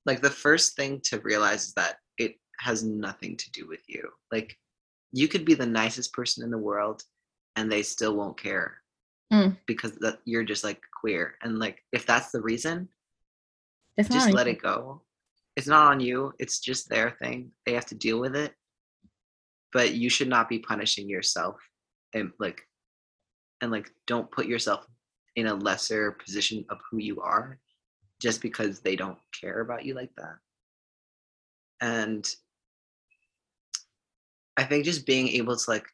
[0.06, 4.08] like the first thing to realize is that it has nothing to do with you.
[4.30, 4.56] Like
[5.12, 7.02] you could be the nicest person in the world
[7.56, 8.80] and they still won't care
[9.32, 9.56] Mm.
[9.66, 12.88] because that you're just like queer and like if that's the reason
[13.96, 15.02] It's just let it go.
[15.56, 18.54] It's not on you it's just their thing they have to deal with it.
[19.72, 21.56] But you should not be punishing yourself
[22.14, 22.62] and like
[23.60, 24.86] and like don't put yourself
[25.34, 27.58] in a lesser position of who you are
[28.20, 30.36] just because they don't care about you like that.
[31.80, 32.26] And
[34.56, 35.86] i think just being able to like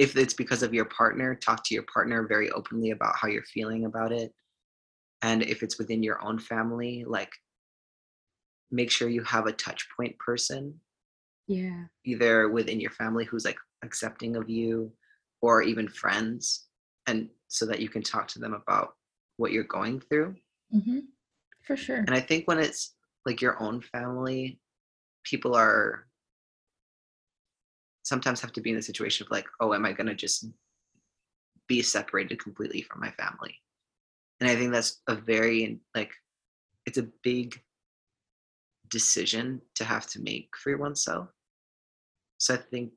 [0.00, 3.42] if it's because of your partner talk to your partner very openly about how you're
[3.56, 4.32] feeling about it
[5.22, 7.32] and if it's within your own family like
[8.70, 10.62] make sure you have a touch point person
[11.46, 11.84] Yeah.
[12.04, 14.90] either within your family who's like accepting of you
[15.42, 16.66] or even friends
[17.06, 18.88] and so that you can talk to them about
[19.36, 20.34] what you're going through
[20.74, 21.00] Mm-hmm.
[21.66, 21.96] For sure.
[22.06, 22.94] and i think when it's
[23.26, 24.60] like your own family
[25.24, 26.06] people are
[28.02, 30.46] sometimes have to be in a situation of like oh am i going to just
[31.68, 33.54] be separated completely from my family?
[34.40, 36.12] And i think that's a very like
[36.86, 37.60] it's a big
[38.88, 41.28] decision to have to make for oneself.
[42.38, 42.92] So i think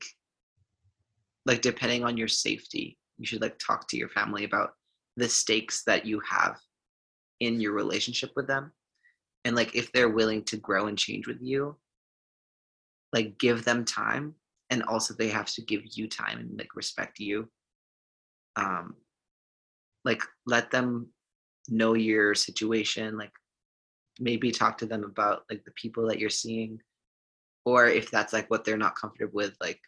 [1.46, 4.72] like depending on your safety you should like talk to your family about
[5.18, 6.58] the stakes that you have
[7.40, 8.72] in your relationship with them.
[9.46, 11.76] And like if they're willing to grow and change with you
[13.12, 14.34] like give them time
[14.74, 17.48] and also they have to give you time and like respect you.
[18.56, 18.96] Um
[20.04, 21.08] like let them
[21.70, 23.32] know your situation like
[24.20, 26.82] maybe talk to them about like the people that you're seeing.
[27.66, 29.80] Or if that's like what they're not comfortable with like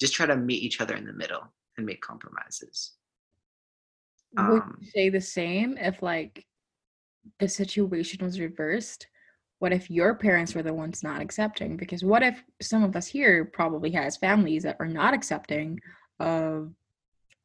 [0.00, 2.92] just try to meet each other in the middle and make compromises.
[4.36, 6.44] Would um, you say the same if like
[7.38, 9.06] the situation was reversed?
[9.58, 11.76] What if your parents were the ones not accepting?
[11.76, 15.80] Because what if some of us here probably has families that are not accepting
[16.20, 16.72] of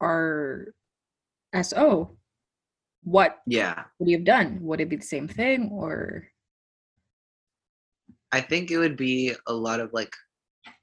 [0.01, 0.73] our
[1.61, 2.17] SO?
[3.03, 4.59] What yeah would you have done?
[4.61, 6.27] Would it be the same thing or
[8.31, 10.13] I think it would be a lot of like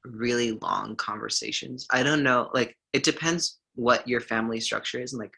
[0.04, 1.86] really long conversations.
[1.90, 5.34] I don't know, like it depends what your family structure is and like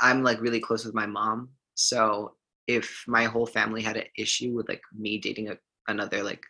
[0.00, 1.50] I'm like really close with my mom.
[1.74, 2.34] So
[2.66, 5.56] if my whole family had an issue with like me dating a,
[5.88, 6.42] another like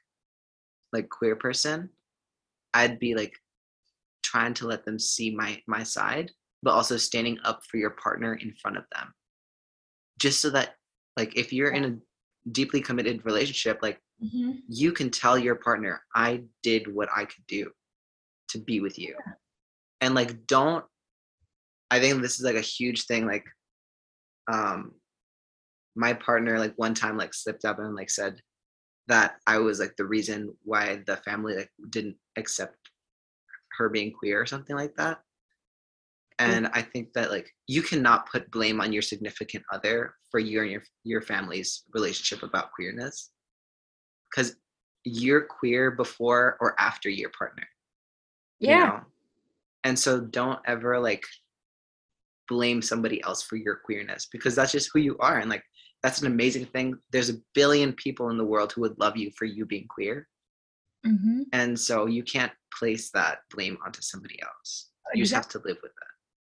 [0.92, 1.90] like queer person,
[2.74, 3.34] I'd be like
[4.22, 6.30] trying to let them see my my side,
[6.62, 9.12] but also standing up for your partner in front of them.
[10.18, 10.74] Just so that
[11.16, 14.00] like if you're in a deeply committed relationship, like
[14.68, 17.70] you can tell your partner i did what i could do
[18.48, 19.14] to be with you.
[20.00, 20.84] And like don't
[21.90, 23.44] i think this is like a huge thing like
[24.50, 24.92] um
[25.96, 28.40] my partner like one time like slipped up and like said
[29.08, 32.76] that i was like the reason why the family like didn't accept
[33.78, 35.18] her being queer or something like that
[36.40, 36.50] hmm.
[36.50, 40.64] and i think that like you cannot put blame on your significant other for your
[40.64, 43.30] and your, your family's relationship about queerness
[44.30, 44.56] because
[45.06, 47.66] you're queer before or after your partner.
[48.58, 48.78] you yeah.
[48.78, 49.00] know?
[49.84, 51.24] And so don't ever like
[52.48, 55.38] blame somebody else for your queerness because that's just who you are.
[55.38, 55.62] And like
[56.02, 56.98] that's an amazing thing.
[57.10, 60.28] There's a billion people in the world who would love you for you being queer.
[61.04, 64.90] hmm And so you can't place that blame onto somebody else.
[65.14, 66.06] You just have to live with that.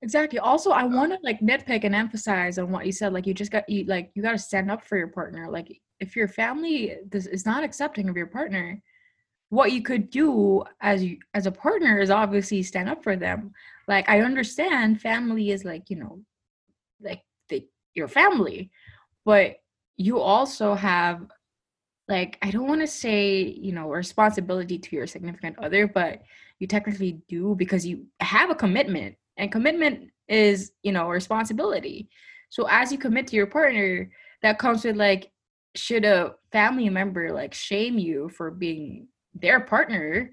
[0.01, 0.39] Exactly.
[0.39, 3.13] Also, I want to like nitpick and emphasize on what you said.
[3.13, 5.49] Like, you just got you like you got to stand up for your partner.
[5.51, 8.81] Like, if your family this is not accepting of your partner,
[9.51, 13.53] what you could do as you as a partner is obviously stand up for them.
[13.89, 16.21] Like, I understand family is like you know,
[17.01, 18.71] like the your family,
[19.29, 19.57] but
[19.99, 21.21] you also have
[22.09, 26.23] like I don't want to say you know responsibility to your significant other, but
[26.61, 32.09] you technically do because you have a commitment and commitment is you know responsibility.
[32.49, 34.11] So as you commit to your partner
[34.41, 35.31] that comes with like
[35.75, 40.31] should a family member like shame you for being their partner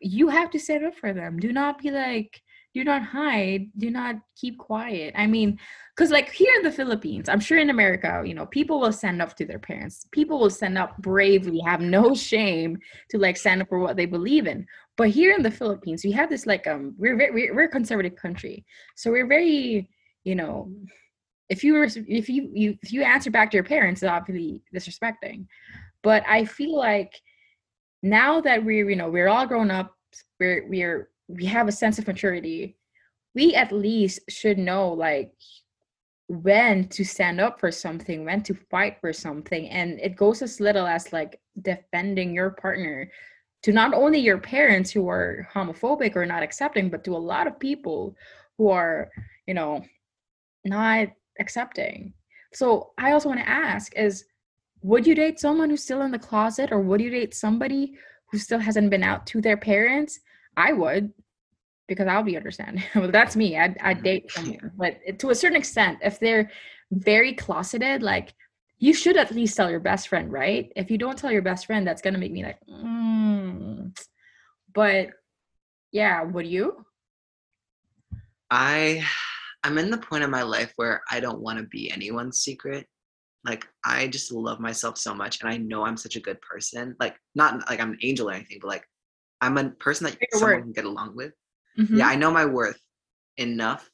[0.00, 1.40] you have to stand up for them.
[1.40, 2.42] Do not be like
[2.74, 5.14] do not hide do not keep quiet.
[5.16, 5.58] I mean
[5.96, 9.20] because like here in the philippines i'm sure in america you know people will stand
[9.20, 10.06] up to their parents.
[10.12, 12.78] People will stand up bravely have no shame
[13.10, 14.66] to like stand up for what they believe in.
[14.96, 18.16] But here in the philippines we have this like um we're very we're a conservative
[18.16, 18.64] country.
[18.96, 19.88] So we're very
[20.24, 20.70] you know
[21.48, 24.62] if you were if you, you if you answer back to your parents it's obviously
[24.74, 25.46] disrespecting.
[26.02, 27.12] But i feel like
[28.02, 29.94] now that we're you know we're all grown up
[30.38, 32.76] we're we're we have a sense of maturity
[33.34, 35.32] we at least should know like
[36.26, 39.68] when to stand up for something, when to fight for something.
[39.70, 43.10] And it goes as little as like defending your partner
[43.62, 47.46] to not only your parents who are homophobic or not accepting, but to a lot
[47.46, 48.14] of people
[48.56, 49.08] who are,
[49.46, 49.84] you know,
[50.64, 51.08] not
[51.38, 52.12] accepting.
[52.52, 54.24] So I also want to ask is
[54.82, 57.94] would you date someone who's still in the closet or would you date somebody
[58.30, 60.20] who still hasn't been out to their parents?
[60.58, 61.12] I would
[61.86, 62.82] because I'll be understanding.
[62.94, 63.56] well, that's me.
[63.56, 64.04] I'd, I'd mm-hmm.
[64.04, 66.50] date someone, but to a certain extent, if they're
[66.90, 68.34] very closeted, like
[68.78, 70.70] you should at least tell your best friend, right?
[70.74, 73.96] If you don't tell your best friend, that's gonna make me like, mm.
[74.74, 75.10] but
[75.92, 76.84] yeah, would you?
[78.50, 79.04] I
[79.62, 82.86] I'm in the point in my life where I don't want to be anyone's secret.
[83.44, 86.96] Like I just love myself so much and I know I'm such a good person.
[86.98, 88.84] Like not like I'm an angel or anything, but like
[89.40, 90.62] I'm a person that someone word.
[90.62, 91.32] can get along with.
[91.78, 91.98] Mm-hmm.
[91.98, 92.80] Yeah, I know my worth
[93.36, 93.88] enough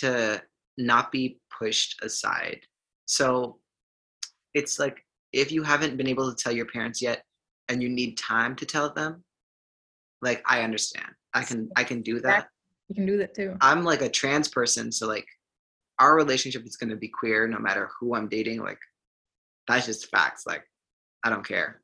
[0.00, 0.40] to
[0.76, 2.60] not be pushed aside.
[3.06, 3.58] So
[4.54, 7.22] it's like if you haven't been able to tell your parents yet
[7.68, 9.24] and you need time to tell them,
[10.22, 11.08] like I understand.
[11.34, 12.48] I can I can do that.
[12.88, 13.56] You can do that too.
[13.60, 15.26] I'm like a trans person, so like
[15.98, 18.62] our relationship is gonna be queer no matter who I'm dating.
[18.62, 18.78] Like
[19.66, 20.44] that's just facts.
[20.46, 20.64] Like
[21.24, 21.82] I don't care.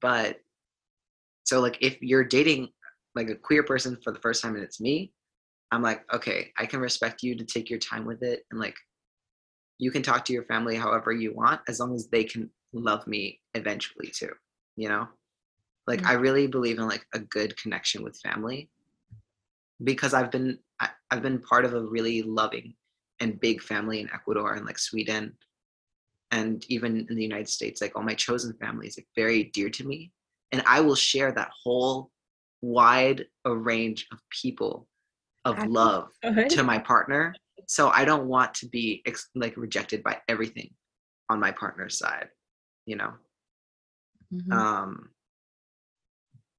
[0.00, 0.38] But
[1.48, 2.68] so like if you're dating
[3.14, 5.14] like a queer person for the first time and it's me,
[5.72, 8.76] I'm like, okay, I can respect you to take your time with it and like
[9.78, 13.06] you can talk to your family however you want as long as they can love
[13.06, 14.32] me eventually too,
[14.76, 15.08] you know?
[15.86, 16.10] Like mm-hmm.
[16.10, 18.68] I really believe in like a good connection with family
[19.82, 22.74] because I've been I, I've been part of a really loving
[23.20, 25.32] and big family in Ecuador and like Sweden
[26.30, 29.70] and even in the United States, like all my chosen family is like very dear
[29.70, 30.12] to me.
[30.52, 32.10] And I will share that whole
[32.60, 34.88] wide a range of people
[35.44, 36.10] of love
[36.50, 37.32] to my partner
[37.66, 40.68] so i don't want to be ex- like rejected by everything
[41.30, 42.28] on my partner's side
[42.84, 43.12] you know?
[44.34, 44.52] Mm-hmm.
[44.52, 45.10] um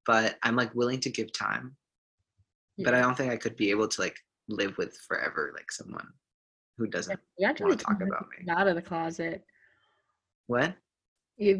[0.05, 1.75] but i'm like willing to give time
[2.77, 2.85] yeah.
[2.85, 4.17] but i don't think i could be able to like
[4.47, 6.07] live with forever like someone
[6.79, 8.49] who doesn't want to talk about me.
[8.49, 9.43] out of the closet.
[10.47, 10.73] What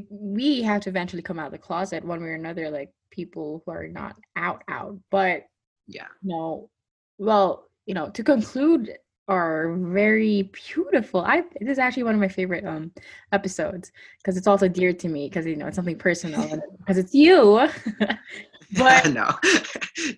[0.09, 3.63] we have to eventually come out of the closet one way or another like people
[3.65, 4.97] who are not out out.
[5.09, 5.45] But
[5.89, 6.07] yeah.
[6.23, 6.69] no
[7.17, 8.93] well you know to conclude
[9.27, 12.91] our very beautiful i this is actually one of my favorite um
[13.31, 17.13] episodes because it's also dear to me because you know it's something personal because it's
[17.13, 17.67] you.
[18.77, 19.27] But no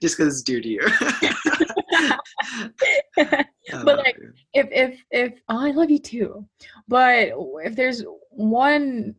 [0.02, 0.82] just because it's dear to you.
[3.86, 4.18] But like
[4.54, 6.46] if if if oh, i love you too.
[6.90, 7.30] But
[7.64, 9.16] if there's one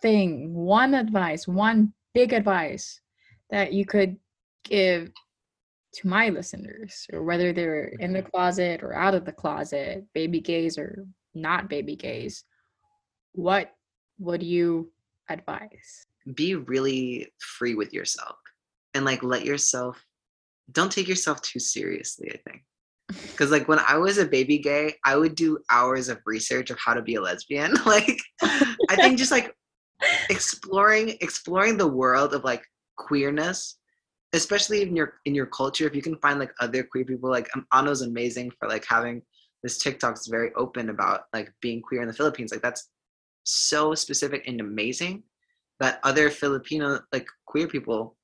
[0.00, 3.00] thing one advice one big advice
[3.50, 4.16] that you could
[4.64, 5.10] give
[5.92, 10.40] to my listeners, or whether they're in the closet or out of the closet, baby
[10.40, 12.44] gays or not baby gays,
[13.32, 13.72] what
[14.18, 14.90] would you
[15.28, 16.06] advise?
[16.34, 18.36] Be really free with yourself
[18.94, 20.02] and like let yourself,
[20.70, 22.62] don't take yourself too seriously, I think.
[23.32, 26.78] Because like when I was a baby gay, I would do hours of research of
[26.78, 27.74] how to be a lesbian.
[27.86, 29.54] like I think just like
[30.30, 32.64] exploring exploring the world of like
[32.96, 33.78] queerness
[34.32, 37.48] especially in your in your culture if you can find like other queer people like
[37.54, 39.22] um, Ano's amazing for like having
[39.62, 42.88] this TikTok's very open about like being queer in the Philippines like that's
[43.44, 45.22] so specific and amazing
[45.80, 48.16] that other Filipino like queer people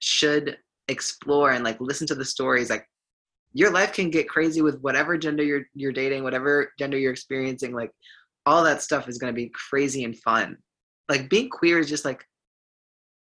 [0.00, 0.58] should
[0.88, 2.86] explore and like listen to the stories like
[3.54, 7.72] your life can get crazy with whatever gender you're you're dating whatever gender you're experiencing
[7.72, 7.90] like
[8.46, 10.58] all that stuff is going to be crazy and fun
[11.08, 12.24] like being queer is just like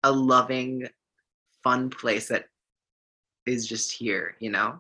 [0.04, 0.88] a loving,
[1.64, 2.46] fun place that
[3.46, 4.80] is just here, you know?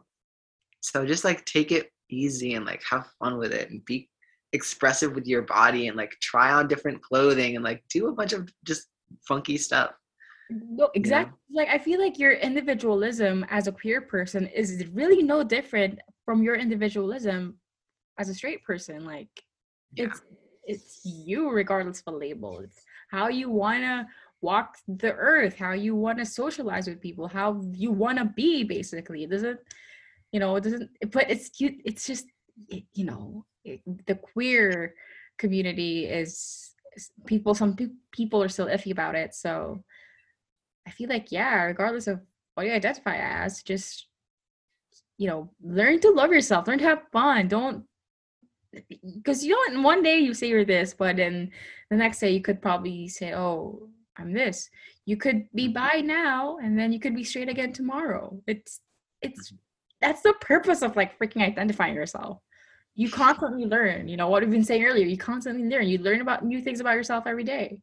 [0.81, 4.09] So just like take it easy and like have fun with it and be
[4.53, 8.33] expressive with your body and like try on different clothing and like do a bunch
[8.33, 8.87] of just
[9.27, 9.91] funky stuff.
[10.49, 11.37] No, exactly.
[11.53, 16.41] Like I feel like your individualism as a queer person is really no different from
[16.41, 17.59] your individualism
[18.17, 19.05] as a straight person.
[19.05, 19.29] Like
[19.93, 20.05] yeah.
[20.05, 20.21] it's
[20.65, 22.59] it's you regardless of a label.
[22.59, 24.07] It's how you wanna
[24.41, 28.63] walk the earth, how you want to socialize with people, how you want to be
[28.63, 29.23] basically.
[29.23, 29.59] It doesn't,
[30.31, 32.25] you know, it doesn't, but it's, it's just,
[32.93, 34.93] you know, it, the queer
[35.37, 39.35] community is, is people, some pe- people are still iffy about it.
[39.35, 39.83] So
[40.87, 42.21] I feel like, yeah, regardless of
[42.53, 44.07] what you identify as, just,
[45.17, 47.49] you know, learn to love yourself, learn to have fun.
[47.49, 47.83] Don't,
[49.15, 51.51] because you don't one day you say you're this, but then
[51.89, 54.69] the next day you could probably say, oh, I'm this.
[55.05, 55.73] You could be mm-hmm.
[55.73, 58.39] bi now and then you could be straight again tomorrow.
[58.47, 58.81] It's
[59.21, 59.57] it's mm-hmm.
[60.01, 62.39] that's the purpose of like freaking identifying yourself.
[62.95, 64.07] you constantly learn.
[64.07, 65.05] You know what we've been saying earlier.
[65.05, 65.87] You constantly learn.
[65.87, 67.81] You learn about new things about yourself every day.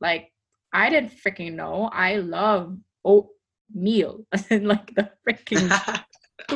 [0.00, 0.32] Like
[0.72, 1.90] I didn't freaking know.
[1.92, 5.68] I love oatmeal, and like the freaking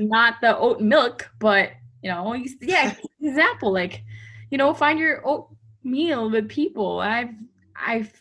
[0.00, 1.70] not the oat milk, but
[2.02, 4.02] you know, yeah, example, like
[4.50, 7.00] you know, find your oatmeal with people.
[7.00, 7.34] I've
[7.76, 8.12] I've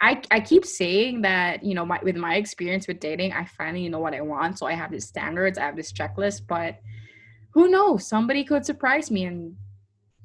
[0.00, 3.88] I, I keep saying that you know my, with my experience with dating i finally
[3.88, 6.76] know what i want so i have these standards i have this checklist but
[7.54, 8.06] who knows?
[8.06, 9.56] Somebody could surprise me and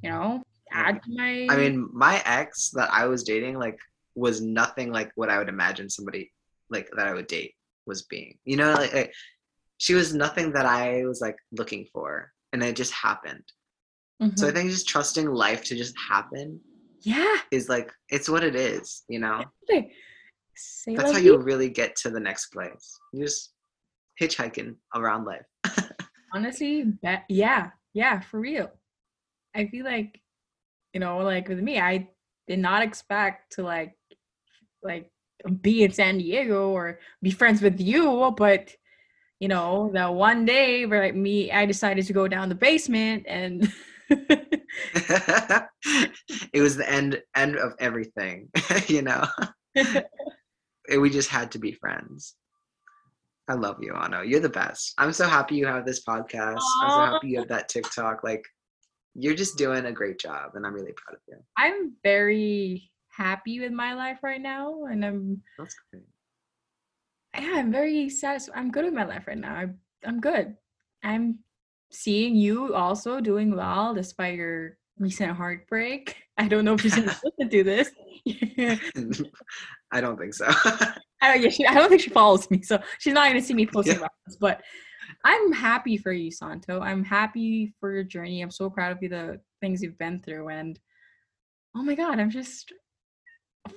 [0.01, 0.41] you know
[0.71, 3.77] add to my i mean my ex that i was dating like
[4.15, 6.31] was nothing like what i would imagine somebody
[6.69, 7.55] like that i would date
[7.89, 9.13] was being you know like, like
[9.77, 13.43] she was nothing that i was like looking for and it just happened.
[14.21, 14.35] Mm-hmm.
[14.37, 14.57] so i mm-hmm.
[14.59, 16.59] think just trusting life to just happen
[17.01, 17.37] yeah.
[17.51, 19.43] is like it's what it is you know?
[19.67, 22.99] Say that's how you really get to the next place.
[23.13, 23.53] You just
[24.21, 25.45] hitchhiking around life.
[26.33, 28.69] Honestly that, yeah yeah for real.
[29.55, 30.19] I feel like
[30.93, 32.07] you know like with me i
[32.47, 33.95] did not expect to like
[34.81, 35.11] like
[35.61, 38.75] be in san diego or be friends with you but
[39.39, 43.25] you know that one day where like me i decided to go down the basement
[43.27, 43.71] and
[46.51, 48.49] it was the end end of everything
[48.87, 49.25] you know?
[50.97, 52.33] We just had to be friends.
[53.47, 54.95] I love you ano you're the best.
[54.97, 56.57] I'm so happy you have this podcast.
[56.57, 56.81] Aww.
[56.81, 58.23] i'm so happy you have that tiktok.
[58.23, 58.43] Like
[59.13, 61.37] you're just doing a great job and i'm really proud of you.
[61.55, 66.03] I'm very happy with my life right now and i'm that's great
[67.37, 70.55] yeah i'm very satisfied i'm good with my life right now I'm, I'm good
[71.03, 71.39] i'm
[71.91, 76.15] seeing you also doing well despite your recent heartbreak.
[76.37, 77.89] I don't know if she's gonna listen to this.
[79.91, 80.45] I don't think so.
[81.21, 83.53] I don't, yeah, she, I don't think she follows me, so she's not gonna see
[83.53, 83.99] me posting yeah.
[83.99, 84.37] about this.
[84.37, 84.61] But
[85.25, 86.79] I'm happy for you, Santo.
[86.79, 88.41] I'm happy for your journey.
[88.41, 90.79] I'm so proud of you, the things you've been through, and
[91.75, 92.71] oh my god, I'm just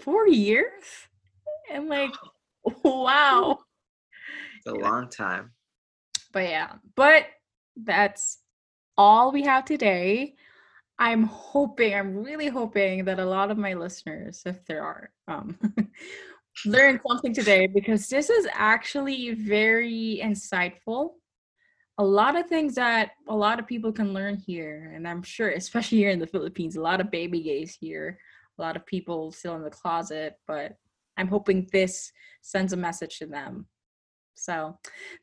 [0.00, 0.82] four years,
[1.72, 2.12] and like,
[2.84, 3.58] wow,
[4.58, 5.52] it's a long time.
[6.32, 7.26] But yeah, but
[7.76, 8.38] that's
[8.96, 10.34] all we have today.
[10.98, 15.58] I'm hoping, I'm really hoping that a lot of my listeners, if there are, um,
[16.66, 21.14] learn something today because this is actually very insightful.
[21.98, 25.50] A lot of things that a lot of people can learn here, and I'm sure,
[25.50, 28.18] especially here in the Philippines, a lot of baby gays here,
[28.58, 30.72] a lot of people still in the closet, but
[31.16, 32.10] I'm hoping this
[32.42, 33.66] sends a message to them
[34.34, 34.76] so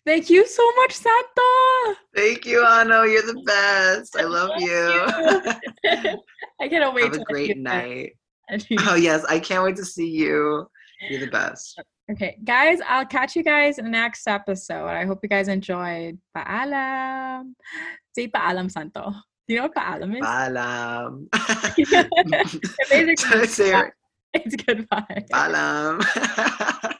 [0.05, 1.99] thank you so much, Santo.
[2.15, 3.03] Thank you, Ano.
[3.03, 4.15] You're the best.
[4.15, 4.67] I love you.
[5.83, 6.17] you.
[6.61, 7.05] I cannot wait.
[7.05, 8.13] Have a great night.
[8.87, 10.67] oh yes, I can't wait to see you.
[11.09, 11.81] You're the best.
[12.11, 14.87] Okay, guys, I'll catch you guys in the next episode.
[14.87, 16.17] I hope you guys enjoyed.
[16.35, 17.53] Paalam.
[18.15, 19.13] Say paalam, Santo.
[19.49, 20.21] You know what paalam is?
[20.21, 21.27] Paalam.
[22.91, 23.25] it's,
[24.35, 25.25] it's goodbye.
[25.33, 26.95] Paalam.